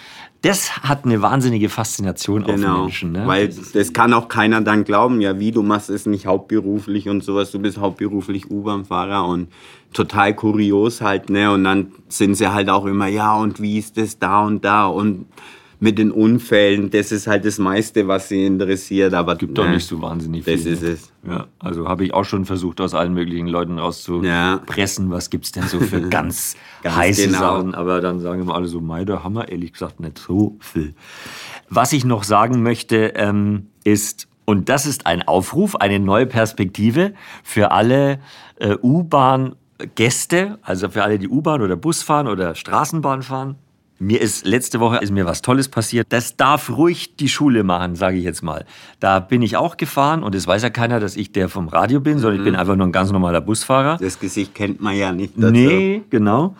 Das 0.42 0.76
hat 0.82 1.04
eine 1.04 1.22
wahnsinnige 1.22 1.68
Faszination 1.68 2.42
auf 2.44 2.54
genau, 2.56 2.82
Menschen. 2.82 3.12
Ne? 3.12 3.26
weil 3.26 3.48
das 3.74 3.92
kann 3.92 4.12
auch 4.12 4.26
keiner 4.26 4.60
dann 4.60 4.82
glauben, 4.82 5.20
ja 5.20 5.38
wie, 5.38 5.52
du 5.52 5.62
machst 5.62 5.90
es 5.90 6.04
nicht 6.06 6.26
hauptberuflich 6.26 7.08
und 7.08 7.22
sowas, 7.22 7.52
du 7.52 7.60
bist 7.60 7.78
hauptberuflich 7.78 8.50
U-Bahn-Fahrer 8.50 9.24
und 9.24 9.48
total 9.92 10.34
kurios 10.34 11.00
halt, 11.00 11.30
ne, 11.30 11.50
und 11.52 11.62
dann 11.62 11.92
sind 12.08 12.34
sie 12.34 12.52
halt 12.52 12.70
auch 12.70 12.86
immer, 12.86 13.06
ja 13.06 13.36
und 13.36 13.60
wie 13.62 13.78
ist 13.78 13.96
das 13.98 14.18
da 14.18 14.44
und 14.44 14.64
da 14.64 14.86
und 14.86 15.26
mit 15.80 15.98
den 15.98 16.10
Unfällen, 16.10 16.90
das 16.90 17.12
ist 17.12 17.28
halt 17.28 17.44
das 17.44 17.58
meiste, 17.58 18.08
was 18.08 18.28
sie 18.28 18.44
interessiert, 18.44 19.14
aber 19.14 19.36
gibt 19.36 19.58
doch 19.58 19.68
nicht 19.68 19.86
so 19.86 20.02
wahnsinnig 20.02 20.44
viel. 20.44 20.56
Das 20.56 20.66
ist 20.66 20.82
ne? 20.82 20.88
es. 20.88 21.12
Ja, 21.26 21.46
also 21.60 21.88
habe 21.88 22.04
ich 22.04 22.14
auch 22.14 22.24
schon 22.24 22.44
versucht, 22.44 22.80
aus 22.80 22.94
allen 22.94 23.14
möglichen 23.14 23.46
Leuten 23.46 23.78
rauszupressen. 23.78 25.10
Was 25.10 25.30
gibt's 25.30 25.52
denn 25.52 25.64
so 25.64 25.78
für 25.78 26.00
ganz, 26.10 26.56
Ganz 26.82 26.96
heiße 26.96 27.26
genau. 27.26 27.38
Sachen? 27.38 27.74
Aber 27.74 28.00
dann 28.00 28.18
sagen 28.18 28.42
immer 28.42 28.56
alle 28.56 28.66
so, 28.66 28.80
mei, 28.80 29.04
da 29.04 29.22
haben 29.22 29.34
wir 29.34 29.48
ehrlich 29.48 29.72
gesagt 29.72 30.00
nicht 30.00 30.18
so 30.18 30.56
viel. 30.58 30.94
Was 31.70 31.92
ich 31.92 32.04
noch 32.04 32.24
sagen 32.24 32.62
möchte, 32.62 33.12
ähm, 33.14 33.68
ist, 33.84 34.26
und 34.46 34.68
das 34.68 34.84
ist 34.84 35.06
ein 35.06 35.22
Aufruf, 35.28 35.76
eine 35.76 36.00
neue 36.00 36.26
Perspektive 36.26 37.14
für 37.44 37.70
alle 37.70 38.18
äh, 38.56 38.76
U-Bahn-Gäste, 38.82 40.58
also 40.62 40.88
für 40.88 41.04
alle, 41.04 41.20
die 41.20 41.28
U-Bahn 41.28 41.62
oder 41.62 41.76
Bus 41.76 42.02
fahren 42.02 42.26
oder 42.26 42.56
Straßenbahn 42.56 43.22
fahren. 43.22 43.56
Mir 44.00 44.20
ist 44.20 44.46
letzte 44.46 44.78
Woche 44.78 44.98
ist 44.98 45.10
mir 45.10 45.26
was 45.26 45.42
Tolles 45.42 45.68
passiert. 45.68 46.06
Das 46.10 46.36
darf 46.36 46.70
ruhig 46.70 47.16
die 47.16 47.28
Schule 47.28 47.64
machen, 47.64 47.96
sage 47.96 48.16
ich 48.16 48.24
jetzt 48.24 48.42
mal. 48.42 48.64
Da 49.00 49.18
bin 49.18 49.42
ich 49.42 49.56
auch 49.56 49.76
gefahren 49.76 50.22
und 50.22 50.36
es 50.36 50.46
weiß 50.46 50.62
ja 50.62 50.70
keiner, 50.70 51.00
dass 51.00 51.16
ich 51.16 51.32
der 51.32 51.48
vom 51.48 51.66
Radio 51.66 51.98
bin, 52.00 52.18
sondern 52.18 52.38
ich 52.38 52.44
bin 52.44 52.54
einfach 52.54 52.76
nur 52.76 52.86
ein 52.86 52.92
ganz 52.92 53.10
normaler 53.10 53.40
Busfahrer. 53.40 53.98
Das 54.00 54.20
Gesicht 54.20 54.54
kennt 54.54 54.80
man 54.80 54.96
ja 54.96 55.12
nicht. 55.12 55.34
dazu. 55.36 55.50
Nee, 55.50 56.02
genau. 56.10 56.54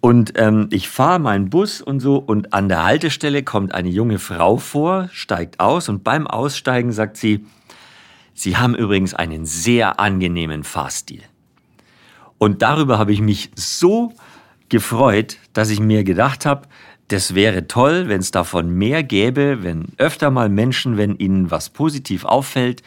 Und 0.00 0.32
ähm, 0.36 0.68
ich 0.70 0.88
fahre 0.88 1.18
meinen 1.18 1.50
Bus 1.50 1.82
und 1.82 2.00
so 2.00 2.16
und 2.16 2.54
an 2.54 2.68
der 2.68 2.84
Haltestelle 2.84 3.42
kommt 3.42 3.74
eine 3.74 3.88
junge 3.88 4.18
Frau 4.18 4.56
vor, 4.56 5.08
steigt 5.12 5.60
aus 5.60 5.88
und 5.88 6.04
beim 6.04 6.26
Aussteigen 6.26 6.92
sagt 6.92 7.16
sie, 7.16 7.44
Sie 8.38 8.56
haben 8.56 8.76
übrigens 8.76 9.14
einen 9.14 9.46
sehr 9.46 9.98
angenehmen 9.98 10.62
Fahrstil. 10.62 11.22
Und 12.38 12.62
darüber 12.62 12.96
habe 12.96 13.12
ich 13.12 13.20
mich 13.20 13.50
so 13.56 14.12
gefreut, 14.68 15.36
dass 15.52 15.70
ich 15.70 15.80
mir 15.80 16.04
gedacht 16.04 16.46
habe, 16.46 16.68
das 17.08 17.34
wäre 17.34 17.66
toll, 17.68 18.08
wenn 18.08 18.20
es 18.20 18.30
davon 18.30 18.70
mehr 18.70 19.02
gäbe, 19.02 19.62
wenn 19.62 19.86
öfter 19.96 20.30
mal 20.30 20.48
Menschen, 20.48 20.98
wenn 20.98 21.16
ihnen 21.16 21.50
was 21.50 21.70
positiv 21.70 22.24
auffällt, 22.24 22.82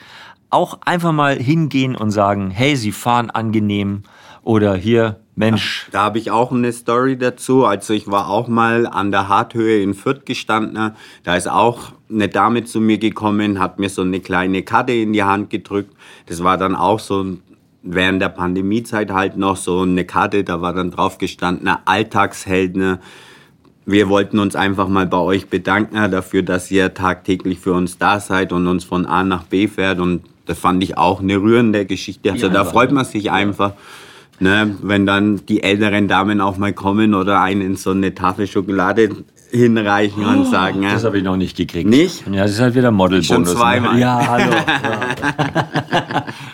auch 0.52 0.80
einfach 0.86 1.12
mal 1.12 1.36
hingehen 1.38 1.96
und 1.96 2.12
sagen, 2.12 2.52
hey, 2.52 2.76
Sie 2.76 2.92
fahren 2.92 3.32
angenehm 3.32 4.04
oder 4.44 4.76
hier, 4.76 5.22
Mensch, 5.36 5.88
Da 5.92 6.02
habe 6.04 6.20
ich 6.20 6.30
auch 6.30 6.52
eine 6.52 6.72
Story 6.74 7.18
dazu. 7.18 7.66
Also 7.66 7.94
ich 7.94 8.08
war 8.08 8.30
auch 8.30 8.48
mal 8.48 8.86
an 8.86 9.12
der 9.12 9.30
Harthöhe 9.30 9.82
in 9.82 9.94
Fürth 9.94 10.26
gestanden. 10.26 10.94
Da 11.24 11.36
ist 11.36 11.50
auch 11.50 11.94
eine 12.10 12.28
Dame 12.28 12.66
zu 12.66 12.82
mir 12.82 12.98
gekommen, 12.98 13.60
hat 13.60 13.80
mir 13.80 13.90
so 13.90 14.02
eine 14.02 14.20
kleine 14.20 14.62
Karte 14.62 14.92
in 14.92 15.14
die 15.14 15.24
Hand 15.24 15.50
gedrückt. 15.50 15.96
Das 16.26 16.44
war 16.44 16.58
dann 16.58 16.76
auch 16.76 17.00
so 17.00 17.38
während 17.84 18.22
der 18.22 18.30
Pandemiezeit 18.30 19.12
halt 19.12 19.38
noch 19.38 19.58
so 19.58 19.82
eine 19.82 20.06
Karte, 20.06 20.44
da 20.44 20.62
war 20.62 20.74
dann 20.74 20.92
drauf 20.92 21.18
gestanden, 21.18 21.70
Alltagsheld. 21.86 22.76
Ne? 22.76 23.00
Wir 23.86 24.10
wollten 24.10 24.40
uns 24.40 24.56
einfach 24.56 24.88
mal 24.88 25.08
bei 25.08 25.18
euch 25.18 25.48
bedanken 25.48 25.96
dafür, 26.12 26.44
dass 26.44 26.70
ihr 26.72 26.94
tagtäglich 26.94 27.60
für 27.60 27.74
uns 27.74 27.98
da 27.98 28.20
seid 28.20 28.54
und 28.54 28.68
uns 28.68 28.84
von 28.84 29.06
A 29.06 29.24
nach 29.24 29.44
B 29.44 29.68
fährt. 29.68 30.00
Und 30.00 30.22
das 30.46 30.60
fand 30.60 30.84
ich 30.84 30.98
auch 30.98 31.22
eine 31.22 31.38
rührende 31.38 31.86
Geschichte. 31.86 32.32
Also 32.32 32.50
da 32.50 32.66
freut 32.66 32.92
man 32.92 33.06
sich 33.06 33.32
einfach. 33.32 33.74
Ne, 34.40 34.76
wenn 34.82 35.06
dann 35.06 35.46
die 35.46 35.62
älteren 35.62 36.08
Damen 36.08 36.42
auch 36.42 36.58
mal 36.58 36.74
kommen 36.74 37.14
oder 37.14 37.42
einen 37.42 37.76
so 37.76 37.92
eine 37.92 38.16
Tafel 38.16 38.48
Schokolade 38.48 39.10
hinreichen 39.52 40.26
und 40.26 40.46
sagen, 40.46 40.80
Oh, 40.80 40.84
das 40.90 41.02
ja, 41.04 41.08
habe 41.08 41.18
ich 41.18 41.24
noch 41.24 41.38
nicht 41.38 41.56
gekriegt. 41.58 41.88
Nicht? 41.90 42.26
Ja, 42.28 42.44
das 42.44 42.52
ist 42.52 42.60
halt 42.62 42.74
wieder 42.76 42.90
Modelbonus. 42.92 43.28
Schon 43.28 43.46
zweimal. 43.46 43.96
Ne? 43.96 44.02
Ja, 44.02 44.28
hallo. 44.28 44.52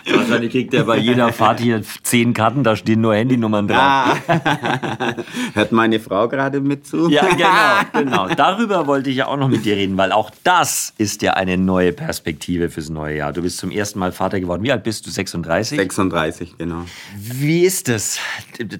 Ja. 0.04 0.16
Wahrscheinlich 0.16 0.50
kriegt 0.50 0.74
er 0.74 0.84
bei 0.84 0.96
jeder 0.98 1.32
Fahrt 1.32 1.60
hier 1.60 1.82
zehn 2.02 2.34
Karten, 2.34 2.64
da 2.64 2.76
stehen 2.76 3.00
nur 3.00 3.14
Handynummern 3.14 3.68
drauf. 3.68 3.78
ah, 3.78 4.16
hört 5.54 5.72
meine 5.72 6.00
Frau 6.00 6.28
gerade 6.28 6.60
mit 6.60 6.86
zu? 6.86 7.08
Ja, 7.08 7.26
genau, 7.92 8.26
genau. 8.26 8.34
Darüber 8.34 8.86
wollte 8.86 9.10
ich 9.10 9.16
ja 9.16 9.26
auch 9.26 9.36
noch 9.36 9.48
mit 9.48 9.64
dir 9.64 9.76
reden, 9.76 9.96
weil 9.96 10.12
auch 10.12 10.30
das 10.44 10.92
ist 10.98 11.22
ja 11.22 11.34
eine 11.34 11.56
neue 11.56 11.92
Perspektive 11.92 12.68
fürs 12.70 12.88
neue 12.88 13.16
Jahr. 13.18 13.32
Du 13.32 13.42
bist 13.42 13.58
zum 13.58 13.70
ersten 13.70 13.98
Mal 13.98 14.12
Vater 14.12 14.40
geworden. 14.40 14.62
Wie 14.62 14.72
alt 14.72 14.82
bist 14.82 15.06
du? 15.06 15.10
36? 15.10 15.78
36, 15.78 16.58
genau. 16.58 16.84
Wie 17.16 17.60
ist 17.62 17.88
das? 17.88 18.18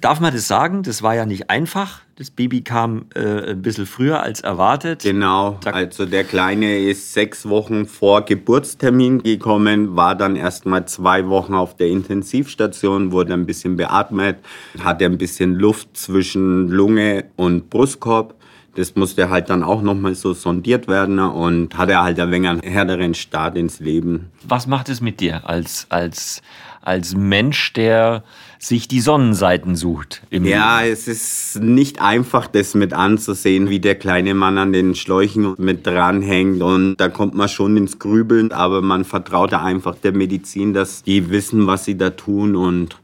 Darf 0.00 0.20
man 0.20 0.32
das 0.32 0.48
sagen? 0.48 0.82
Das 0.82 1.02
war 1.02 1.14
ja 1.14 1.26
nicht 1.26 1.50
einfach. 1.50 2.00
Das 2.18 2.32
Baby 2.32 2.62
kam 2.62 3.04
äh, 3.14 3.52
ein 3.52 3.62
bisschen 3.62 3.86
früher 3.86 4.20
als 4.20 4.40
erwartet. 4.40 5.04
Genau, 5.04 5.60
also 5.66 6.04
der 6.04 6.24
Kleine 6.24 6.76
ist 6.76 7.12
sechs 7.12 7.48
Wochen 7.48 7.86
vor 7.86 8.22
Geburtstermin 8.22 9.22
gekommen, 9.22 9.94
war 9.94 10.16
dann 10.16 10.34
erst 10.34 10.66
mal 10.66 10.84
zwei 10.86 11.28
Wochen 11.28 11.54
auf 11.54 11.76
der 11.76 11.86
Intensivstation, 11.86 13.12
wurde 13.12 13.34
ein 13.34 13.46
bisschen 13.46 13.76
beatmet, 13.76 14.38
hatte 14.82 15.04
ein 15.04 15.16
bisschen 15.16 15.54
Luft 15.54 15.96
zwischen 15.96 16.66
Lunge 16.66 17.26
und 17.36 17.70
Brustkorb. 17.70 18.34
Das 18.74 18.96
musste 18.96 19.30
halt 19.30 19.48
dann 19.48 19.62
auch 19.62 19.80
nochmal 19.80 20.16
so 20.16 20.34
sondiert 20.34 20.88
werden 20.88 21.20
und 21.20 21.78
hatte 21.78 22.02
halt 22.02 22.18
ein 22.18 22.32
wenig 22.32 22.48
einen 22.50 22.62
härteren 22.62 23.14
Start 23.14 23.56
ins 23.56 23.78
Leben. 23.78 24.32
Was 24.42 24.66
macht 24.66 24.88
es 24.88 25.00
mit 25.00 25.20
dir 25.20 25.48
als, 25.48 25.86
als, 25.88 26.42
als 26.80 27.14
Mensch, 27.14 27.72
der 27.72 28.22
sich 28.58 28.88
die 28.88 29.00
Sonnenseiten 29.00 29.76
sucht. 29.76 30.22
ja, 30.30 30.80
Leben. 30.80 30.92
es 30.92 31.08
ist 31.08 31.60
nicht 31.60 32.00
einfach, 32.00 32.46
das 32.46 32.74
mit 32.74 32.92
anzusehen, 32.92 33.70
wie 33.70 33.78
der 33.80 33.94
kleine 33.94 34.34
Mann 34.34 34.58
an 34.58 34.72
den 34.72 34.94
Schläuchen 34.94 35.54
mit 35.58 35.86
dranhängt. 35.86 36.62
Und 36.62 36.96
da 36.96 37.08
kommt 37.08 37.34
man 37.34 37.48
schon 37.48 37.76
ins 37.76 37.98
Grübeln, 37.98 38.52
aber 38.52 38.82
man 38.82 39.04
vertraut 39.04 39.52
da 39.52 39.62
einfach 39.62 39.96
der 39.96 40.12
Medizin, 40.12 40.74
dass 40.74 41.02
die 41.02 41.30
wissen, 41.30 41.66
was 41.66 41.84
sie 41.84 41.96
da 41.96 42.10
tun. 42.10 42.56
Und 42.56 42.96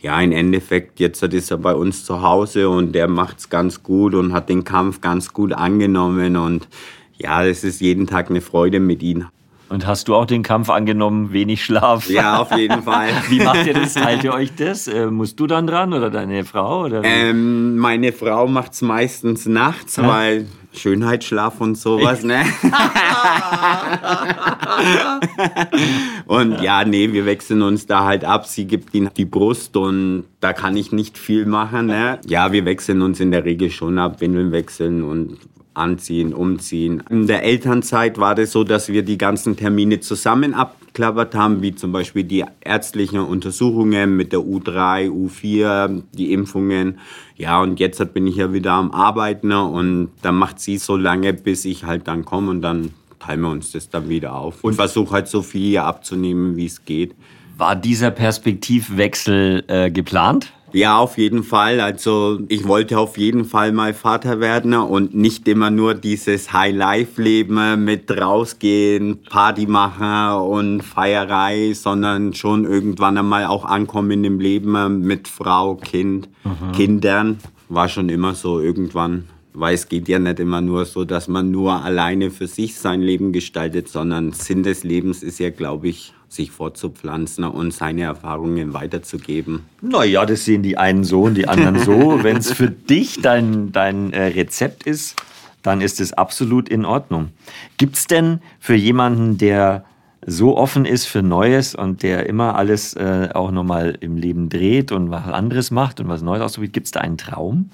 ja, 0.00 0.20
im 0.20 0.32
Endeffekt, 0.32 1.00
jetzt 1.00 1.22
ist 1.22 1.50
er 1.50 1.58
bei 1.58 1.74
uns 1.74 2.04
zu 2.04 2.22
Hause 2.22 2.68
und 2.68 2.92
der 2.92 3.08
macht 3.08 3.38
es 3.38 3.48
ganz 3.48 3.82
gut 3.82 4.14
und 4.14 4.32
hat 4.32 4.48
den 4.48 4.64
Kampf 4.64 5.00
ganz 5.00 5.32
gut 5.32 5.52
angenommen. 5.52 6.36
Und 6.36 6.68
ja, 7.16 7.44
es 7.44 7.64
ist 7.64 7.80
jeden 7.80 8.06
Tag 8.06 8.30
eine 8.30 8.40
Freude 8.40 8.78
mit 8.78 9.02
ihm. 9.02 9.26
Und 9.68 9.86
hast 9.86 10.08
du 10.08 10.14
auch 10.14 10.24
den 10.24 10.42
Kampf 10.42 10.70
angenommen, 10.70 11.32
wenig 11.32 11.62
Schlaf? 11.62 12.08
Ja, 12.08 12.38
auf 12.38 12.56
jeden 12.56 12.82
Fall. 12.82 13.10
Wie 13.28 13.40
macht 13.40 13.66
ihr 13.66 13.74
das? 13.74 13.94
Teilt 13.94 14.24
ihr 14.24 14.32
euch 14.32 14.54
das? 14.54 14.88
Äh, 14.88 15.10
musst 15.10 15.38
du 15.38 15.46
dann 15.46 15.66
dran 15.66 15.92
oder 15.92 16.10
deine 16.10 16.44
Frau? 16.44 16.84
Oder 16.84 17.02
ähm, 17.04 17.76
meine 17.76 18.12
Frau 18.12 18.46
macht 18.46 18.72
es 18.72 18.80
meistens 18.80 19.44
nachts, 19.44 19.96
ja? 19.96 20.08
weil 20.08 20.46
Schönheitsschlaf 20.72 21.60
und 21.60 21.76
sowas, 21.76 22.22
ne? 22.22 22.44
und 26.26 26.60
ja, 26.62 26.84
nee, 26.84 27.12
wir 27.12 27.26
wechseln 27.26 27.62
uns 27.62 27.86
da 27.86 28.04
halt 28.04 28.24
ab. 28.24 28.46
Sie 28.46 28.66
gibt 28.66 28.94
ihm 28.94 29.10
die 29.16 29.24
Brust 29.24 29.76
und 29.76 30.24
da 30.40 30.52
kann 30.52 30.76
ich 30.76 30.92
nicht 30.92 31.18
viel 31.18 31.46
machen, 31.46 31.86
ne? 31.86 32.20
Ja, 32.26 32.52
wir 32.52 32.64
wechseln 32.64 33.02
uns 33.02 33.18
in 33.20 33.32
der 33.32 33.44
Regel 33.44 33.70
schon 33.70 33.98
ab, 33.98 34.20
Windeln 34.20 34.52
wechseln 34.52 35.02
und 35.02 35.38
anziehen, 35.78 36.34
umziehen. 36.34 37.02
In 37.08 37.26
der 37.26 37.42
Elternzeit 37.44 38.18
war 38.18 38.34
das 38.34 38.52
so, 38.52 38.64
dass 38.64 38.88
wir 38.88 39.02
die 39.02 39.16
ganzen 39.16 39.56
Termine 39.56 40.00
zusammen 40.00 40.54
abklappert 40.54 41.34
haben, 41.34 41.62
wie 41.62 41.74
zum 41.74 41.92
Beispiel 41.92 42.24
die 42.24 42.44
ärztlichen 42.60 43.20
Untersuchungen 43.20 44.16
mit 44.16 44.32
der 44.32 44.40
U3, 44.40 45.08
U4, 45.08 46.02
die 46.12 46.32
Impfungen. 46.32 46.98
Ja, 47.36 47.60
und 47.62 47.80
jetzt 47.80 48.12
bin 48.12 48.26
ich 48.26 48.36
ja 48.36 48.52
wieder 48.52 48.72
am 48.72 48.90
Arbeiten 48.90 49.52
und 49.52 50.10
dann 50.22 50.34
macht 50.34 50.60
sie 50.60 50.78
so 50.78 50.96
lange, 50.96 51.32
bis 51.32 51.64
ich 51.64 51.84
halt 51.84 52.08
dann 52.08 52.24
komme 52.24 52.50
und 52.50 52.62
dann 52.62 52.90
teilen 53.18 53.40
wir 53.40 53.50
uns 53.50 53.72
das 53.72 53.88
dann 53.90 54.08
wieder 54.08 54.34
auf 54.34 54.62
und 54.62 54.74
versuche 54.74 55.12
halt 55.12 55.28
so 55.28 55.42
viel 55.42 55.78
abzunehmen, 55.78 56.56
wie 56.56 56.66
es 56.66 56.84
geht. 56.84 57.14
War 57.56 57.74
dieser 57.74 58.10
Perspektivwechsel 58.10 59.64
äh, 59.66 59.90
geplant? 59.90 60.52
Ja, 60.72 60.98
auf 60.98 61.16
jeden 61.16 61.44
Fall. 61.44 61.80
Also 61.80 62.40
ich 62.48 62.68
wollte 62.68 62.98
auf 62.98 63.16
jeden 63.16 63.44
Fall 63.44 63.72
mal 63.72 63.94
Vater 63.94 64.40
werden 64.40 64.74
und 64.74 65.14
nicht 65.14 65.48
immer 65.48 65.70
nur 65.70 65.94
dieses 65.94 66.52
High-Life-Leben 66.52 67.84
mit 67.84 68.10
rausgehen, 68.10 69.22
Party 69.28 69.66
machen 69.66 70.42
und 70.42 70.82
Feierei, 70.82 71.72
sondern 71.72 72.34
schon 72.34 72.64
irgendwann 72.64 73.16
einmal 73.16 73.46
auch 73.46 73.64
ankommen 73.64 74.24
im 74.24 74.40
Leben 74.40 75.00
mit 75.00 75.28
Frau, 75.28 75.76
Kind, 75.76 76.28
mhm. 76.44 76.72
Kindern. 76.72 77.38
War 77.70 77.88
schon 77.88 78.08
immer 78.08 78.34
so 78.34 78.60
irgendwann. 78.60 79.24
Weil 79.58 79.74
es 79.74 79.88
geht 79.88 80.06
ja 80.06 80.20
nicht 80.20 80.38
immer 80.38 80.60
nur 80.60 80.84
so, 80.84 81.04
dass 81.04 81.26
man 81.26 81.50
nur 81.50 81.82
alleine 81.82 82.30
für 82.30 82.46
sich 82.46 82.76
sein 82.76 83.00
Leben 83.00 83.32
gestaltet, 83.32 83.88
sondern 83.88 84.32
Sinn 84.32 84.62
des 84.62 84.84
Lebens 84.84 85.24
ist 85.24 85.40
ja, 85.40 85.50
glaube 85.50 85.88
ich, 85.88 86.14
sich 86.28 86.52
fortzupflanzen 86.52 87.42
und 87.42 87.72
seine 87.72 88.02
Erfahrungen 88.02 88.72
weiterzugeben. 88.72 89.64
Naja, 89.80 90.24
das 90.26 90.44
sehen 90.44 90.62
die 90.62 90.78
einen 90.78 91.02
so 91.02 91.22
und 91.22 91.34
die 91.34 91.48
anderen 91.48 91.80
so. 91.80 92.18
Wenn 92.22 92.36
es 92.36 92.52
für 92.52 92.70
dich 92.70 93.20
dein, 93.20 93.72
dein 93.72 94.12
äh, 94.12 94.26
Rezept 94.26 94.84
ist, 94.84 95.16
dann 95.62 95.80
ist 95.80 96.00
es 96.00 96.12
absolut 96.12 96.68
in 96.68 96.84
Ordnung. 96.84 97.30
Gibt 97.78 97.96
es 97.96 98.06
denn 98.06 98.40
für 98.60 98.76
jemanden, 98.76 99.38
der 99.38 99.84
so 100.24 100.56
offen 100.56 100.84
ist 100.84 101.06
für 101.06 101.22
Neues 101.22 101.74
und 101.74 102.04
der 102.04 102.26
immer 102.26 102.54
alles 102.54 102.94
äh, 102.94 103.30
auch 103.34 103.50
nochmal 103.50 103.96
im 104.00 104.18
Leben 104.18 104.50
dreht 104.50 104.92
und 104.92 105.10
was 105.10 105.26
anderes 105.26 105.72
macht 105.72 105.98
und 105.98 106.08
was 106.08 106.22
Neues 106.22 106.42
ausprobiert, 106.42 106.74
gibt 106.74 106.86
es 106.86 106.92
da 106.92 107.00
einen 107.00 107.18
Traum? 107.18 107.70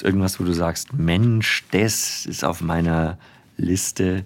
Ist 0.00 0.06
irgendwas, 0.06 0.40
wo 0.40 0.44
du 0.44 0.54
sagst, 0.54 0.94
Mensch, 0.94 1.64
das 1.72 2.24
ist 2.24 2.42
auf 2.42 2.62
meiner 2.62 3.18
Liste 3.58 4.24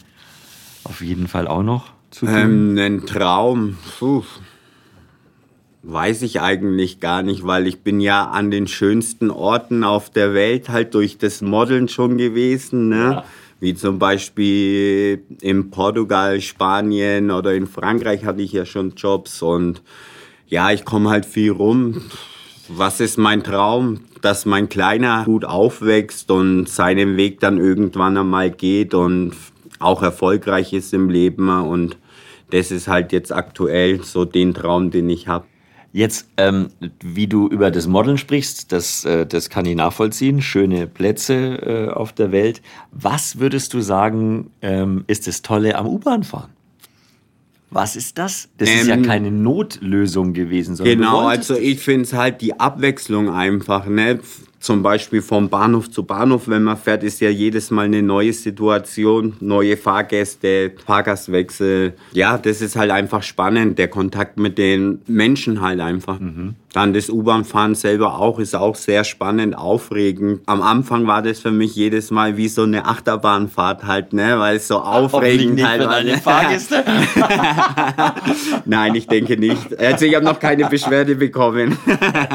auf 0.85 1.01
jeden 1.01 1.27
Fall 1.27 1.49
auch 1.49 1.65
noch? 1.65 1.91
zu 2.13 2.27
tun? 2.27 2.35
Ähm, 2.37 2.79
ein 2.79 3.07
Traum, 3.07 3.77
Puh. 3.99 4.23
weiß 5.83 6.23
ich 6.23 6.41
eigentlich 6.41 7.01
gar 7.01 7.25
nicht, 7.25 7.45
weil 7.45 7.67
ich 7.67 7.81
bin 7.81 7.99
ja 7.99 8.25
an 8.27 8.53
den 8.53 8.69
schönsten 8.69 9.33
Orten 9.33 9.83
auf 9.83 10.11
der 10.11 10.33
Welt 10.33 10.69
halt 10.69 10.95
durch 10.95 11.19
das 11.19 11.43
Modeln 11.43 11.89
schon 11.89 12.19
gewesen. 12.19 12.89
Ne? 12.91 12.97
Ja. 12.97 13.25
Wie 13.59 13.75
zum 13.75 13.99
Beispiel 13.99 15.25
in 15.41 15.73
Portugal, 15.73 16.41
Spanien 16.41 17.33
oder 17.33 17.53
in 17.53 17.67
Frankreich 17.67 18.25
hatte 18.25 18.43
ich 18.43 18.53
ja 18.53 18.65
schon 18.65 18.95
Jobs 18.95 19.43
und 19.43 19.83
ja, 20.47 20.71
ich 20.71 20.85
komme 20.85 21.11
halt 21.11 21.27
viel 21.27 21.51
rum. 21.51 22.01
Was 22.69 23.01
ist 23.01 23.19
mein 23.19 23.43
Traum? 23.43 24.03
Dass 24.25 24.47
mein 24.47 24.71
Kleiner 24.71 25.25
gut 25.27 25.45
aufwächst 25.45 26.31
und 26.31 26.67
seinen 26.67 27.19
Weg 27.19 27.41
dann 27.41 27.59
irgendwann 27.59 28.17
einmal 28.17 28.51
geht 28.51 28.95
und 28.95 29.33
auch 29.81 30.03
erfolgreich 30.03 30.73
ist 30.73 30.95
im 30.95 31.11
Leben 31.11 31.51
und 31.51 31.99
das 32.51 32.71
ist 32.71 32.89
halt 32.89 33.13
jetzt 33.13 33.33
aktuell 33.33 34.03
so 34.03 34.25
den 34.25 34.55
Traum, 34.55 34.91
den 34.91 35.11
ich 35.11 35.29
habe. 35.29 35.45
Jetzt, 35.93 36.31
ähm, 36.39 36.71
wie 37.03 37.27
du 37.27 37.49
über 37.49 37.71
das 37.71 37.87
Modeln 37.87 38.17
sprichst, 38.17 38.73
das, 38.73 39.05
äh, 39.05 39.27
das 39.27 39.51
kann 39.51 39.67
ich 39.67 39.77
nachvollziehen. 39.77 40.41
Schöne 40.41 40.87
Plätze 40.87 41.35
äh, 41.35 41.89
auf 41.91 42.15
der 42.15 42.33
Welt. 42.33 42.63
Was 42.93 43.39
würdest 43.41 43.75
du 43.75 43.83
sagen, 43.83 44.53
ähm, 44.63 45.05
ist 45.07 45.27
das 45.27 45.43
Tolle 45.43 45.77
am 45.77 45.87
U-Bahn-Fahren? 45.87 46.54
Was 47.75 47.97
ist 47.97 48.17
das? 48.19 48.49
Das 48.57 48.69
ähm, 48.69 48.79
ist 48.79 48.87
ja 48.87 48.95
ähm, 48.95 49.03
keine 49.03 49.31
Notlösung 49.31 50.33
gewesen. 50.33 50.77
genau, 50.77 51.27
also 51.27 51.57
ich 51.57 51.81
finde 51.81 52.03
es 52.03 52.13
halt 52.13 52.41
die 52.41 52.59
Abwechslung 52.59 53.31
einfach. 53.31 53.87
Ne? 53.87 54.21
zum 54.65 54.83
Beispiel 54.83 55.21
vom 55.21 55.51
Bahnhof 55.51 55.91
zu 55.91 56.05
Bahnhof, 56.05 56.49
wenn 56.49 56.63
man 56.63 56.79
fährt, 56.79 57.05
ist 57.05 57.21
ja 57.21 57.29
jedes 57.29 57.71
Mal 57.71 57.85
eine 57.85 58.03
neue 58.03 58.33
Situation, 58.33 59.35
neue 59.41 59.77
Fahrgäste, 59.77 60.73
Fahrgastwechsel. 60.87 61.93
Ja, 62.13 62.39
das 62.39 62.63
ist 62.63 62.75
halt 62.75 62.91
einfach 62.91 63.23
spannend, 63.23 63.79
der 63.79 63.89
Kontakt 63.89 64.39
mit 64.39 64.57
den 64.57 65.03
Menschen 65.07 65.61
halt 65.61 65.81
einfach. 65.81 66.19
Mhm. 66.19 66.55
Dann 66.75 66.93
das 66.93 67.09
U-Bahn-Fahren 67.09 67.77
selber 67.77 68.19
auch, 68.19 68.41
ist 68.41 68.57
auch 68.57 68.75
sehr 68.75 69.05
spannend, 69.05 69.57
aufregend. 69.57 70.41
Am 70.47 70.61
Anfang 70.61 71.07
war 71.07 71.23
das 71.23 71.39
für 71.39 71.53
mich 71.53 71.77
jedes 71.77 72.11
Mal 72.11 72.37
wie 72.37 72.49
so 72.49 72.65
eine 72.65 72.87
Achterbahnfahrt 72.87 73.85
halt, 73.85 74.13
ne, 74.13 74.41
weil 74.41 74.57
es 74.57 74.67
so 74.67 74.81
aufregend 74.81 75.55
nicht 75.55 75.69
halt 75.69 75.87
war. 75.87 76.03
Ne? 76.03 76.19
Fahrgäste? 76.19 76.83
Nein, 78.65 78.97
ich 78.97 79.07
denke 79.07 79.37
nicht. 79.37 79.79
Also 79.79 80.05
ich 80.05 80.17
habe 80.17 80.25
noch 80.25 80.41
keine 80.41 80.67
Beschwerde 80.69 81.15
bekommen. 81.15 81.79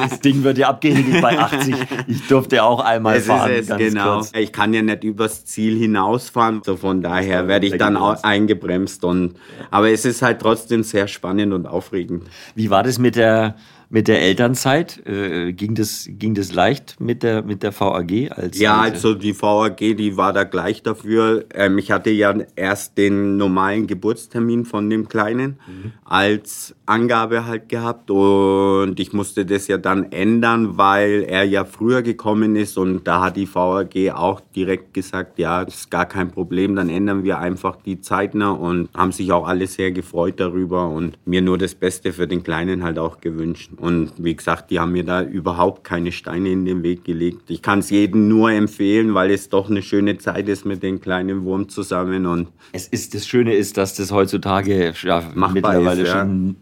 das 0.09 0.21
Ding 0.21 0.41
wird 0.41 0.57
ja 0.57 0.69
abgehängt 0.69 1.21
bei 1.21 1.37
80. 1.37 1.75
Ich 2.07 2.25
durfte 2.29 2.63
auch 2.63 2.79
einmal 2.79 3.17
es 3.17 3.25
fahren. 3.25 3.51
Ist 3.51 3.69
es, 3.69 3.77
genau. 3.77 4.19
Kurz. 4.19 4.31
Ich 4.39 4.53
kann 4.53 4.73
ja 4.73 4.81
nicht 4.81 5.03
übers 5.03 5.43
Ziel 5.43 5.77
hinausfahren, 5.77 6.61
so 6.63 6.77
von 6.77 7.01
daher 7.01 7.49
werde 7.49 7.67
ich 7.67 7.77
dann 7.77 7.97
auch 7.97 8.23
eingebremst. 8.23 9.03
Und, 9.03 9.33
aber 9.69 9.91
es 9.91 10.05
ist 10.05 10.21
halt 10.21 10.39
trotzdem 10.39 10.83
sehr 10.83 11.09
spannend 11.09 11.51
und 11.51 11.67
aufregend. 11.67 12.23
Wie 12.55 12.69
war 12.69 12.83
das 12.83 12.99
mit 12.99 13.17
der 13.17 13.55
mit 13.91 14.07
der 14.07 14.21
Elternzeit, 14.21 15.05
äh, 15.07 15.51
ging, 15.51 15.73
das, 15.73 16.07
ging 16.07 16.35
das 16.35 16.53
leicht 16.53 16.97
mit 16.99 17.23
der, 17.23 17.41
mit 17.41 17.63
der 17.63 17.77
VAG? 17.77 18.29
Als, 18.29 18.59
ja, 18.59 18.79
also 18.79 19.15
die 19.15 19.39
VAG, 19.39 19.77
die 19.77 20.15
war 20.15 20.31
da 20.31 20.43
gleich 20.43 20.83
dafür. 20.83 21.45
Ähm, 21.55 21.79
ich 21.79 21.89
hatte 21.89 22.11
ja 22.11 22.35
erst 22.55 22.99
den 22.99 23.37
normalen 23.37 23.87
Geburtstermin 23.87 24.65
von 24.65 24.89
dem 24.91 25.09
Kleinen 25.09 25.59
mhm. 25.67 25.93
als 26.05 26.75
Angabe 26.85 27.45
halt 27.45 27.69
gehabt 27.69 28.11
und 28.11 28.99
ich 28.99 29.11
musste 29.13 29.45
das 29.45 29.67
ja 29.67 29.77
dann 29.77 30.11
ändern, 30.11 30.77
weil 30.77 31.25
er 31.27 31.43
ja 31.43 31.65
früher 31.65 32.03
gekommen 32.03 32.55
ist 32.55 32.77
und 32.77 33.07
da 33.07 33.21
hat 33.21 33.37
die 33.37 33.47
VAG 33.51 34.11
auch 34.13 34.39
direkt 34.55 34.93
gesagt, 34.93 35.39
ja, 35.39 35.65
das 35.65 35.75
ist 35.75 35.91
gar 35.91 36.05
kein 36.05 36.29
Problem, 36.29 36.75
dann 36.75 36.89
ändern 36.89 37.23
wir 37.23 37.39
einfach 37.39 37.75
die 37.75 38.01
Zeitner 38.01 38.59
und 38.59 38.89
haben 38.95 39.11
sich 39.11 39.31
auch 39.31 39.47
alle 39.47 39.65
sehr 39.65 39.91
gefreut 39.91 40.39
darüber 40.39 40.89
und 40.89 41.17
mir 41.25 41.41
nur 41.41 41.57
das 41.57 41.73
Beste 41.73 42.13
für 42.13 42.27
den 42.27 42.43
Kleinen 42.43 42.83
halt 42.83 42.99
auch 42.99 43.19
gewünscht. 43.19 43.71
Und 43.79 44.11
wie 44.17 44.35
gesagt, 44.35 44.71
die 44.71 44.79
haben 44.79 44.91
mir 44.91 45.05
da 45.05 45.23
überhaupt 45.23 45.83
keine 45.83 46.11
Steine 46.11 46.49
in 46.49 46.65
den 46.65 46.83
Weg 46.83 47.05
gelegt. 47.05 47.49
Ich 47.49 47.61
kann 47.61 47.79
es 47.79 47.89
jedem 47.89 48.27
nur 48.27 48.51
empfehlen, 48.51 49.13
weil 49.13 49.31
es 49.31 49.49
doch 49.49 49.69
eine 49.69 49.81
schöne 49.81 50.17
Zeit 50.17 50.49
ist 50.49 50.65
mit 50.65 50.83
dem 50.83 50.99
kleinen 50.99 51.43
Wurm 51.45 51.69
zusammen. 51.69 52.25
Und 52.25 52.49
es 52.73 52.87
ist 52.87 53.15
das 53.15 53.25
Schöne 53.25 53.53
ist, 53.53 53.77
dass 53.77 53.95
das 53.95 54.11
heutzutage 54.11 54.93
ja, 55.01 55.23
mittlerweile 55.33 56.01
ist, 56.01 56.09
ja. 56.09 56.19
schon 56.19 56.57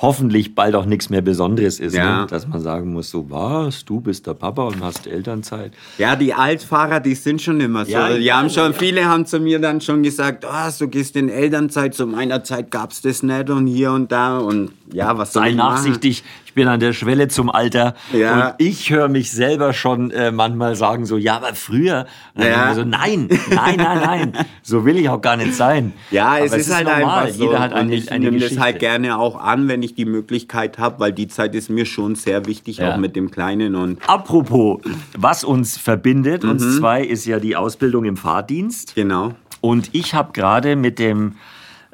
hoffentlich 0.00 0.54
bald 0.54 0.74
auch 0.74 0.86
nichts 0.86 1.10
mehr 1.10 1.20
Besonderes 1.22 1.78
ist, 1.78 1.94
Ja. 1.94 2.22
ne? 2.22 2.26
dass 2.28 2.48
man 2.48 2.60
sagen 2.60 2.92
muss, 2.92 3.10
so 3.10 3.30
was, 3.30 3.84
du 3.84 4.00
bist 4.00 4.26
der 4.26 4.34
Papa 4.34 4.62
und 4.64 4.82
hast 4.82 5.06
Elternzeit. 5.06 5.72
Ja, 5.98 6.16
die 6.16 6.34
Altfahrer, 6.34 7.00
die 7.00 7.14
sind 7.14 7.40
schon 7.42 7.60
immer 7.60 7.84
so. 7.84 7.92
Ja, 7.92 8.16
die 8.16 8.32
haben 8.32 8.50
schon, 8.50 8.72
ja. 8.72 8.78
viele 8.78 9.04
haben 9.04 9.26
zu 9.26 9.38
mir 9.38 9.58
dann 9.60 9.80
schon 9.80 10.02
gesagt, 10.02 10.44
oh, 10.48 10.70
du 10.78 10.88
gehst 10.88 11.14
in 11.16 11.28
Elternzeit, 11.28 11.94
zu 11.94 12.06
meiner 12.06 12.42
Zeit 12.42 12.70
gab's 12.70 13.02
das 13.02 13.22
nicht 13.22 13.50
und 13.50 13.66
hier 13.66 13.92
und 13.92 14.10
da 14.10 14.38
und 14.38 14.72
ja, 14.92 15.16
was 15.16 15.32
soll 15.32 15.44
Sei 15.44 15.50
ich 15.50 15.56
machen? 15.56 15.74
nachsichtig, 15.74 16.22
ich 16.44 16.52
bin 16.54 16.68
an 16.68 16.80
der 16.80 16.92
Schwelle 16.92 17.28
zum 17.28 17.48
Alter 17.48 17.94
Ja. 18.12 18.48
und 18.48 18.54
ich 18.58 18.90
höre 18.90 19.08
mich 19.08 19.30
selber 19.30 19.72
schon 19.72 20.10
äh, 20.10 20.30
manchmal 20.30 20.74
sagen 20.76 21.06
so, 21.06 21.16
ja, 21.16 21.36
aber 21.36 21.54
früher. 21.54 22.06
Ja. 22.36 22.74
so, 22.74 22.84
nein, 22.84 23.28
nein, 23.50 23.76
nein, 23.76 23.98
nein, 24.04 24.32
so 24.62 24.84
will 24.84 24.98
ich 24.98 25.08
auch 25.08 25.20
gar 25.22 25.36
nicht 25.38 25.54
sein. 25.54 25.92
Ja, 26.10 26.38
es 26.38 26.52
Aber 26.52 26.60
ist, 26.60 26.74
halt 26.74 26.86
normal. 26.86 27.22
einfach 27.24 27.34
so. 27.38 27.44
Jeder 27.44 27.60
hat 27.60 27.72
eine, 27.72 27.94
ich 27.94 28.12
eine 28.12 28.24
nehme 28.26 28.38
das 28.38 28.58
halt 28.58 28.80
gerne 28.80 29.18
auch 29.18 29.40
an, 29.40 29.68
wenn 29.68 29.81
ich 29.82 29.94
die 29.94 30.04
Möglichkeit 30.04 30.78
habe, 30.78 31.00
weil 31.00 31.12
die 31.12 31.28
Zeit 31.28 31.54
ist 31.54 31.70
mir 31.70 31.86
schon 31.86 32.14
sehr 32.14 32.46
wichtig, 32.46 32.78
Ja. 32.78 32.92
auch 32.92 32.96
mit 32.98 33.16
dem 33.16 33.30
Kleinen 33.30 33.74
und 33.74 33.98
Apropos, 34.08 34.80
was 35.16 35.44
uns 35.44 35.76
verbindet, 35.76 36.42
Mhm. 36.44 36.50
uns 36.50 36.76
zwei, 36.78 37.02
ist 37.02 37.24
ja 37.26 37.38
die 37.40 37.56
Ausbildung 37.56 38.04
im 38.04 38.16
Fahrdienst. 38.16 38.94
genau. 38.94 39.34
Und 39.60 39.90
ich 39.92 40.14
habe 40.14 40.32
gerade 40.32 40.74
mit 40.74 40.98
dem, 40.98 41.34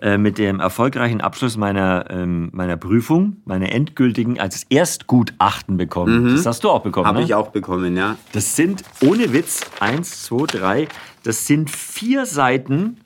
äh, 0.01 0.17
mit 0.17 0.39
dem 0.39 0.61
erfolgreichen 0.61 1.21
Abschluss 1.21 1.57
meiner, 1.57 2.07
ähm, 2.09 2.49
meiner 2.53 2.77
Prüfung, 2.77 3.37
meiner 3.45 3.71
endgültigen, 3.73 4.39
als 4.41 4.65
Erstgutachten 4.71 5.77
bekommen. 5.77 6.35
Das 6.35 6.47
hast 6.47 6.65
du 6.65 6.71
auch 6.71 6.83
bekommen, 6.83 7.07
Habe 7.07 7.19
ne? 7.19 7.25
Mhm. 7.25 7.27
ich 7.27 7.35
auch 7.35 7.49
bekommen, 7.49 7.97
ja. 7.97 8.17
Das 8.33 8.57
sind, 8.57 8.83
ohne 9.03 9.33
Witz, 9.33 9.61
eins, 9.81 10.23
zwei, 10.25 10.47
drei, 10.47 10.89
das 11.25 11.47
sind 11.47 11.69
vier 11.71 12.27
Seiten 12.27 12.99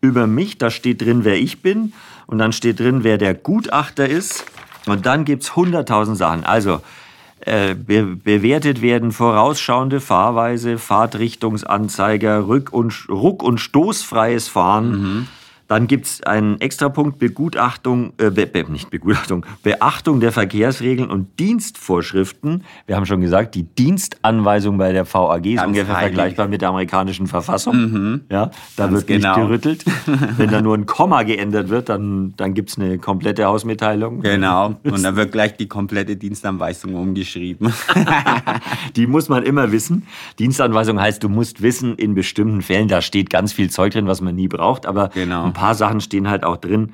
über 0.00 0.26
mich. 0.26 0.58
Da 0.58 0.70
steht 0.70 1.02
drin, 1.02 1.24
wer 1.24 1.36
ich 1.38 1.60
bin. 1.60 1.92
Und 2.28 2.36
dann 2.38 2.52
steht 2.52 2.78
drin, 2.78 3.04
wer 3.04 3.16
der 3.16 3.32
Gutachter 3.34 4.06
ist. 4.06 4.44
Und 4.86 5.06
dann 5.06 5.24
gibt 5.24 5.42
es 5.44 5.52
100.000 5.52 6.14
Sachen. 6.14 6.44
Also, 6.44 6.82
äh, 7.40 7.74
be 7.74 8.04
bewertet 8.04 8.82
werden 8.82 9.12
vorausschauende 9.12 9.98
Fahrweise, 10.00 10.76
Fahrtrichtungsanzeiger, 10.76 12.40
Rück- 12.40 12.70
und, 12.70 13.08
Ruck- 13.08 13.42
und 13.42 13.58
stoßfreies 13.58 14.48
Fahren. 14.48 15.26
Dann 15.68 15.86
gibt 15.86 16.06
es 16.06 16.22
einen 16.22 16.60
Extrapunkt 16.60 17.18
Begutachtung, 17.18 18.12
äh, 18.18 18.30
be, 18.30 18.46
be, 18.46 18.64
nicht 18.70 18.90
Begutachtung, 18.90 19.44
Beachtung 19.62 20.18
der 20.20 20.32
Verkehrsregeln 20.32 21.10
und 21.10 21.38
Dienstvorschriften. 21.38 22.64
Wir 22.86 22.96
haben 22.96 23.06
schon 23.06 23.20
gesagt, 23.20 23.54
die 23.54 23.64
Dienstanweisung 23.64 24.78
bei 24.78 24.92
der 24.92 25.04
VAG 25.06 25.44
ist 25.46 25.56
Ganz 25.56 25.66
ungefähr 25.68 25.96
heilig. 25.96 26.14
vergleichbar 26.16 26.48
mit 26.48 26.62
der 26.62 26.70
amerikanischen 26.70 27.26
Verfassung. 27.26 28.22
Ja, 28.30 28.50
da 28.76 28.84
Ganz 28.84 28.94
wird 28.94 29.06
genau. 29.06 29.36
nicht 29.36 29.46
gerüttelt. 29.46 29.84
Wenn 30.38 30.50
da 30.50 30.62
nur 30.62 30.74
ein 30.74 30.86
Komma 30.86 31.22
geändert 31.22 31.68
wird, 31.68 31.88
dann, 31.90 32.32
dann 32.36 32.54
gibt 32.54 32.70
es 32.70 32.78
eine 32.78 32.98
komplette 32.98 33.44
Hausmitteilung. 33.44 34.22
Genau. 34.22 34.76
Und 34.84 35.02
dann 35.02 35.16
wird 35.16 35.32
gleich 35.32 35.56
die 35.56 35.68
komplette 35.68 36.16
Dienstanweisung 36.16 36.94
umgeschrieben. 36.94 37.72
Die 38.96 39.06
muss 39.06 39.28
man 39.28 39.42
immer 39.42 39.70
wissen. 39.72 40.06
Dienstanweisung 40.38 41.00
heißt, 41.00 41.22
du 41.22 41.28
musst 41.28 41.62
wissen, 41.62 41.94
in 41.96 42.14
bestimmten 42.14 42.62
Fällen, 42.62 42.88
da 42.88 43.02
steht 43.02 43.30
ganz 43.30 43.52
viel 43.52 43.70
Zeug 43.70 43.92
drin, 43.92 44.06
was 44.06 44.20
man 44.20 44.34
nie 44.34 44.48
braucht, 44.48 44.86
aber 44.86 45.10
Genau. 45.14 45.44
Paar 45.58 45.74
Sachen 45.74 46.00
stehen 46.00 46.28
halt 46.28 46.44
auch 46.44 46.56
drin, 46.56 46.92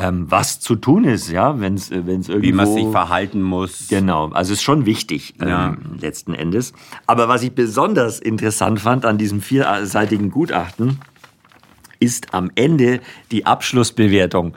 ähm, 0.00 0.26
was 0.30 0.60
zu 0.60 0.76
tun 0.76 1.04
ist, 1.04 1.28
ja, 1.30 1.58
wenn 1.60 1.74
es 1.74 1.90
irgendwo... 1.90 2.42
Wie 2.42 2.52
man 2.52 2.66
sich 2.72 2.86
verhalten 2.88 3.42
muss. 3.42 3.88
Genau, 3.88 4.28
also 4.28 4.52
ist 4.52 4.62
schon 4.62 4.86
wichtig 4.86 5.34
Ja. 5.40 5.68
ähm, 5.70 5.98
letzten 6.00 6.34
Endes. 6.34 6.72
Aber 7.06 7.28
was 7.28 7.42
ich 7.42 7.52
besonders 7.52 8.20
interessant 8.20 8.78
fand 8.80 9.04
an 9.04 9.18
diesem 9.18 9.40
vierseitigen 9.40 10.30
Gutachten, 10.30 11.00
ist 12.00 12.32
am 12.32 12.50
Ende 12.54 13.00
die 13.32 13.44
Abschlussbewertung. 13.44 14.54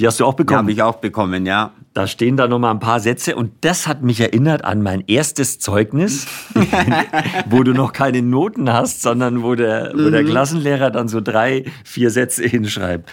Die 0.00 0.06
hast 0.08 0.18
du 0.18 0.24
auch 0.24 0.34
Die 0.34 0.38
bekommen. 0.38 0.58
habe 0.58 0.72
ich 0.72 0.82
auch 0.82 0.96
bekommen, 0.96 1.46
ja. 1.46 1.70
Da 1.92 2.06
stehen 2.06 2.36
da 2.36 2.46
noch 2.46 2.60
mal 2.60 2.70
ein 2.70 2.78
paar 2.78 3.00
Sätze 3.00 3.34
und 3.34 3.50
das 3.62 3.88
hat 3.88 4.02
mich 4.02 4.20
erinnert 4.20 4.64
an 4.64 4.80
mein 4.82 5.02
erstes 5.08 5.58
Zeugnis, 5.58 6.26
wo 7.50 7.62
du 7.64 7.72
noch 7.72 7.92
keine 7.92 8.22
Noten 8.22 8.72
hast, 8.72 9.02
sondern 9.02 9.42
wo 9.42 9.54
der, 9.56 9.92
wo 9.94 10.02
Mhm. 10.02 10.12
der 10.12 10.24
Klassenlehrer 10.24 10.90
dann 10.90 11.08
so 11.08 11.20
drei, 11.20 11.64
vier 11.84 12.10
Sätze 12.10 12.44
hinschreibt. 12.46 13.10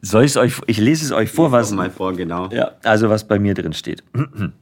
Soll 0.00 0.24
ich 0.24 0.36
euch, 0.36 0.54
ich 0.66 0.78
lese 0.78 1.04
es 1.04 1.12
euch 1.12 1.30
vor, 1.30 1.52
was, 1.52 1.70
Mal 1.70 1.90
vor, 1.90 2.12
genau. 2.14 2.48
ja, 2.50 2.72
also 2.82 3.08
was 3.08 3.26
bei 3.28 3.38
mir 3.38 3.54
drin 3.54 3.72
steht. 3.72 4.02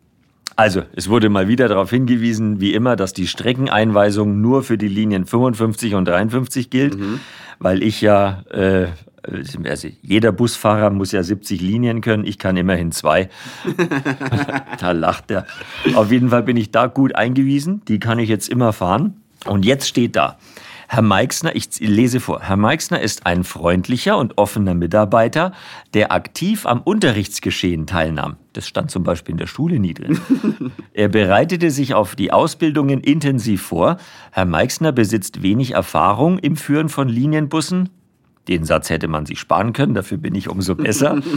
Also, 0.56 0.82
es 0.94 1.08
wurde 1.08 1.30
mal 1.30 1.48
wieder 1.48 1.68
darauf 1.68 1.88
hingewiesen, 1.88 2.60
wie 2.60 2.74
immer, 2.74 2.94
dass 2.94 3.14
die 3.14 3.26
Streckeneinweisung 3.26 4.42
nur 4.42 4.62
für 4.62 4.76
die 4.76 4.88
Linien 4.88 5.24
55 5.24 5.94
und 5.94 6.04
53 6.06 6.68
gilt, 6.68 6.98
weil 7.60 7.82
ich 7.82 8.02
ja, 8.02 8.42
äh, 8.50 8.88
also 9.64 9.88
jeder 10.02 10.32
Busfahrer 10.32 10.90
muss 10.90 11.12
ja 11.12 11.22
70 11.22 11.60
Linien 11.60 12.00
können, 12.00 12.24
ich 12.24 12.38
kann 12.38 12.56
immerhin 12.56 12.92
zwei. 12.92 13.28
da 14.80 14.92
lacht 14.92 15.30
er. 15.30 15.46
Auf 15.94 16.10
jeden 16.10 16.30
Fall 16.30 16.42
bin 16.42 16.56
ich 16.56 16.70
da 16.70 16.86
gut 16.86 17.14
eingewiesen, 17.14 17.82
die 17.88 17.98
kann 17.98 18.18
ich 18.18 18.28
jetzt 18.28 18.48
immer 18.48 18.72
fahren. 18.72 19.22
Und 19.46 19.64
jetzt 19.64 19.88
steht 19.88 20.16
da, 20.16 20.36
Herr 20.92 21.02
Meixner, 21.02 21.54
ich 21.54 21.78
lese 21.78 22.18
vor, 22.18 22.40
Herr 22.42 22.56
Meixner 22.56 23.00
ist 23.00 23.24
ein 23.24 23.44
freundlicher 23.44 24.18
und 24.18 24.38
offener 24.38 24.74
Mitarbeiter, 24.74 25.52
der 25.94 26.10
aktiv 26.10 26.66
am 26.66 26.80
Unterrichtsgeschehen 26.80 27.86
teilnahm. 27.86 28.38
Das 28.54 28.66
stand 28.66 28.90
zum 28.90 29.04
Beispiel 29.04 29.34
in 29.34 29.38
der 29.38 29.46
Schule 29.46 29.78
nie 29.78 29.94
drin. 29.94 30.20
er 30.92 31.08
bereitete 31.08 31.70
sich 31.70 31.94
auf 31.94 32.16
die 32.16 32.32
Ausbildungen 32.32 33.02
intensiv 33.02 33.62
vor. 33.62 33.98
Herr 34.32 34.46
Meixner 34.46 34.90
besitzt 34.90 35.42
wenig 35.42 35.74
Erfahrung 35.74 36.40
im 36.40 36.56
Führen 36.56 36.88
von 36.88 37.08
Linienbussen. 37.08 37.90
Den 38.48 38.64
Satz 38.64 38.90
hätte 38.90 39.06
man 39.06 39.26
sich 39.26 39.38
sparen 39.38 39.72
können, 39.72 39.94
dafür 39.94 40.18
bin 40.18 40.34
ich 40.34 40.48
umso 40.48 40.74
besser. 40.74 41.20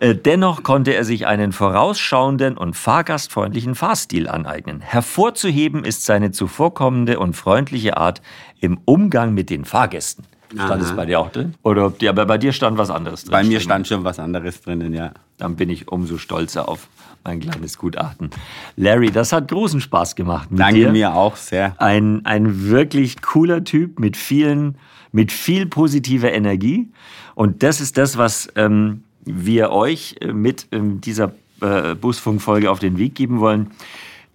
Äh, 0.00 0.14
Dennoch 0.14 0.62
konnte 0.62 0.94
er 0.94 1.04
sich 1.04 1.26
einen 1.26 1.52
vorausschauenden 1.52 2.56
und 2.56 2.76
fahrgastfreundlichen 2.76 3.74
Fahrstil 3.74 4.28
aneignen. 4.28 4.80
Hervorzuheben 4.80 5.84
ist 5.84 6.04
seine 6.04 6.30
zuvorkommende 6.30 7.18
und 7.18 7.34
freundliche 7.34 7.96
Art 7.96 8.22
im 8.60 8.78
Umgang 8.84 9.34
mit 9.34 9.50
den 9.50 9.64
Fahrgästen. 9.64 10.24
Stand 10.54 10.82
es 10.82 10.88
Aha. 10.88 10.96
bei 10.96 11.06
dir 11.06 11.20
auch 11.20 11.30
drin? 11.30 11.54
Oder 11.62 11.86
ob 11.86 12.02
aber 12.02 12.26
bei 12.26 12.38
dir 12.38 12.52
stand 12.52 12.78
was 12.78 12.90
anderes 12.90 13.24
drin? 13.24 13.32
Bei 13.32 13.44
mir 13.44 13.60
stand 13.60 13.86
schon 13.86 14.04
was 14.04 14.18
anderes 14.18 14.62
drinnen, 14.62 14.94
ja. 14.94 15.12
Dann 15.36 15.56
bin 15.56 15.68
ich 15.68 15.88
umso 15.88 16.16
stolzer 16.16 16.68
auf 16.68 16.88
mein 17.24 17.40
kleines 17.40 17.76
Gutachten. 17.76 18.30
Larry, 18.76 19.10
das 19.10 19.32
hat 19.32 19.48
großen 19.48 19.80
Spaß 19.80 20.16
gemacht 20.16 20.50
mit 20.50 20.60
Danke 20.60 20.80
dir. 20.80 20.92
mir 20.92 21.14
auch 21.14 21.36
sehr. 21.36 21.74
Ein, 21.80 22.24
ein 22.24 22.68
wirklich 22.68 23.20
cooler 23.20 23.64
Typ 23.64 23.98
mit 23.98 24.16
vielen, 24.16 24.76
mit 25.12 25.32
viel 25.32 25.66
positiver 25.66 26.32
Energie. 26.32 26.88
Und 27.34 27.62
das 27.62 27.80
ist 27.80 27.98
das, 27.98 28.18
was 28.18 28.48
ähm, 28.56 29.04
wir 29.24 29.70
euch 29.70 30.16
äh, 30.20 30.32
mit 30.32 30.66
ähm, 30.72 31.00
dieser 31.00 31.32
äh, 31.60 31.94
Busfunkfolge 31.94 32.70
auf 32.70 32.78
den 32.78 32.98
Weg 32.98 33.14
geben 33.14 33.40
wollen. 33.40 33.70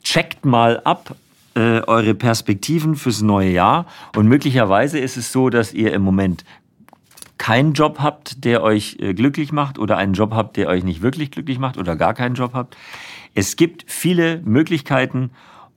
Checkt 0.04 0.46
mal 0.46 0.80
ab 0.82 1.16
äh, 1.56 1.82
eure 1.82 2.16
Perspektiven 2.16 2.96
fürs 2.96 3.22
neue 3.22 3.52
Jahr. 3.52 3.86
Und 4.16 4.28
möglicherweise 4.28 5.00
ist 5.00 5.18
es 5.18 5.32
so, 5.32 5.50
dass 5.50 5.74
ihr 5.74 5.94
im 5.94 6.02
Moment 6.02 6.44
keinen 7.38 7.74
Job 7.74 8.00
habt, 8.00 8.46
der 8.46 8.64
euch 8.64 8.98
äh, 9.00 9.14
glücklich 9.14 9.52
macht 9.52 9.78
oder 9.78 9.98
einen 9.98 10.14
Job 10.14 10.34
habt, 10.34 10.58
der 10.58 10.68
euch 10.68 10.84
nicht 10.84 11.02
wirklich 11.02 11.32
glücklich 11.32 11.60
macht 11.60 11.78
oder 11.78 11.96
gar 11.96 12.14
keinen 12.14 12.36
Job 12.36 12.54
habt. 12.54 12.78
Es 13.36 13.56
gibt 13.56 13.86
viele 13.88 14.42
Möglichkeiten 14.46 15.32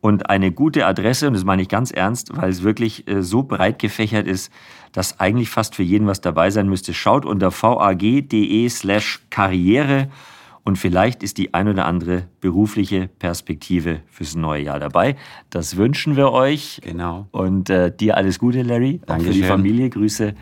und 0.06 0.30
eine 0.30 0.52
gute 0.52 0.86
Adresse, 0.86 1.26
und 1.26 1.34
das 1.34 1.42
meine 1.42 1.62
ich 1.62 1.68
ganz 1.68 1.90
ernst, 1.90 2.30
weil 2.36 2.48
es 2.48 2.62
wirklich 2.62 3.08
äh, 3.08 3.24
so 3.24 3.42
breit 3.42 3.80
gefächert 3.80 4.28
ist, 4.28 4.52
dass 4.92 5.18
eigentlich 5.18 5.50
fast 5.50 5.74
für 5.74 5.82
jeden 5.82 6.06
was 6.06 6.20
dabei 6.20 6.50
sein 6.50 6.68
müsste. 6.68 6.94
Schaut 6.94 7.26
unter 7.26 7.50
vag.de 7.50 8.68
slash 8.68 9.22
Karriere 9.30 10.06
und 10.62 10.78
vielleicht 10.78 11.24
ist 11.24 11.38
die 11.38 11.54
ein 11.54 11.66
oder 11.66 11.86
andere 11.86 12.28
berufliche 12.40 13.08
Perspektive 13.18 14.02
fürs 14.08 14.36
neue 14.36 14.62
Jahr 14.62 14.78
dabei. 14.78 15.16
Das 15.50 15.76
wünschen 15.76 16.14
wir 16.14 16.30
euch. 16.30 16.80
Genau. 16.84 17.26
Und 17.32 17.68
äh, 17.68 17.90
dir 17.90 18.16
alles 18.16 18.38
Gute, 18.38 18.62
Larry. 18.62 19.00
Auch 19.08 19.18
für 19.18 19.30
die. 19.30 19.42
Familie. 19.42 19.90
Grüße 19.90 20.36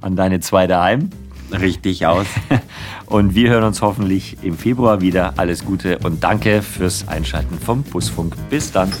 an 0.00 0.16
deine 0.16 0.40
zwei 0.40 0.66
daheim. 0.66 1.10
Richtig 1.52 2.06
aus. 2.06 2.26
Und 3.06 3.34
wir 3.34 3.50
hören 3.50 3.64
uns 3.64 3.82
hoffentlich 3.82 4.36
im 4.42 4.56
Februar 4.58 5.00
wieder. 5.00 5.34
Alles 5.36 5.64
Gute 5.64 5.98
und 5.98 6.24
danke 6.24 6.60
fürs 6.60 7.06
Einschalten 7.06 7.58
vom 7.58 7.84
Busfunk. 7.84 8.34
Bis 8.50 8.72
dann. 8.72 8.92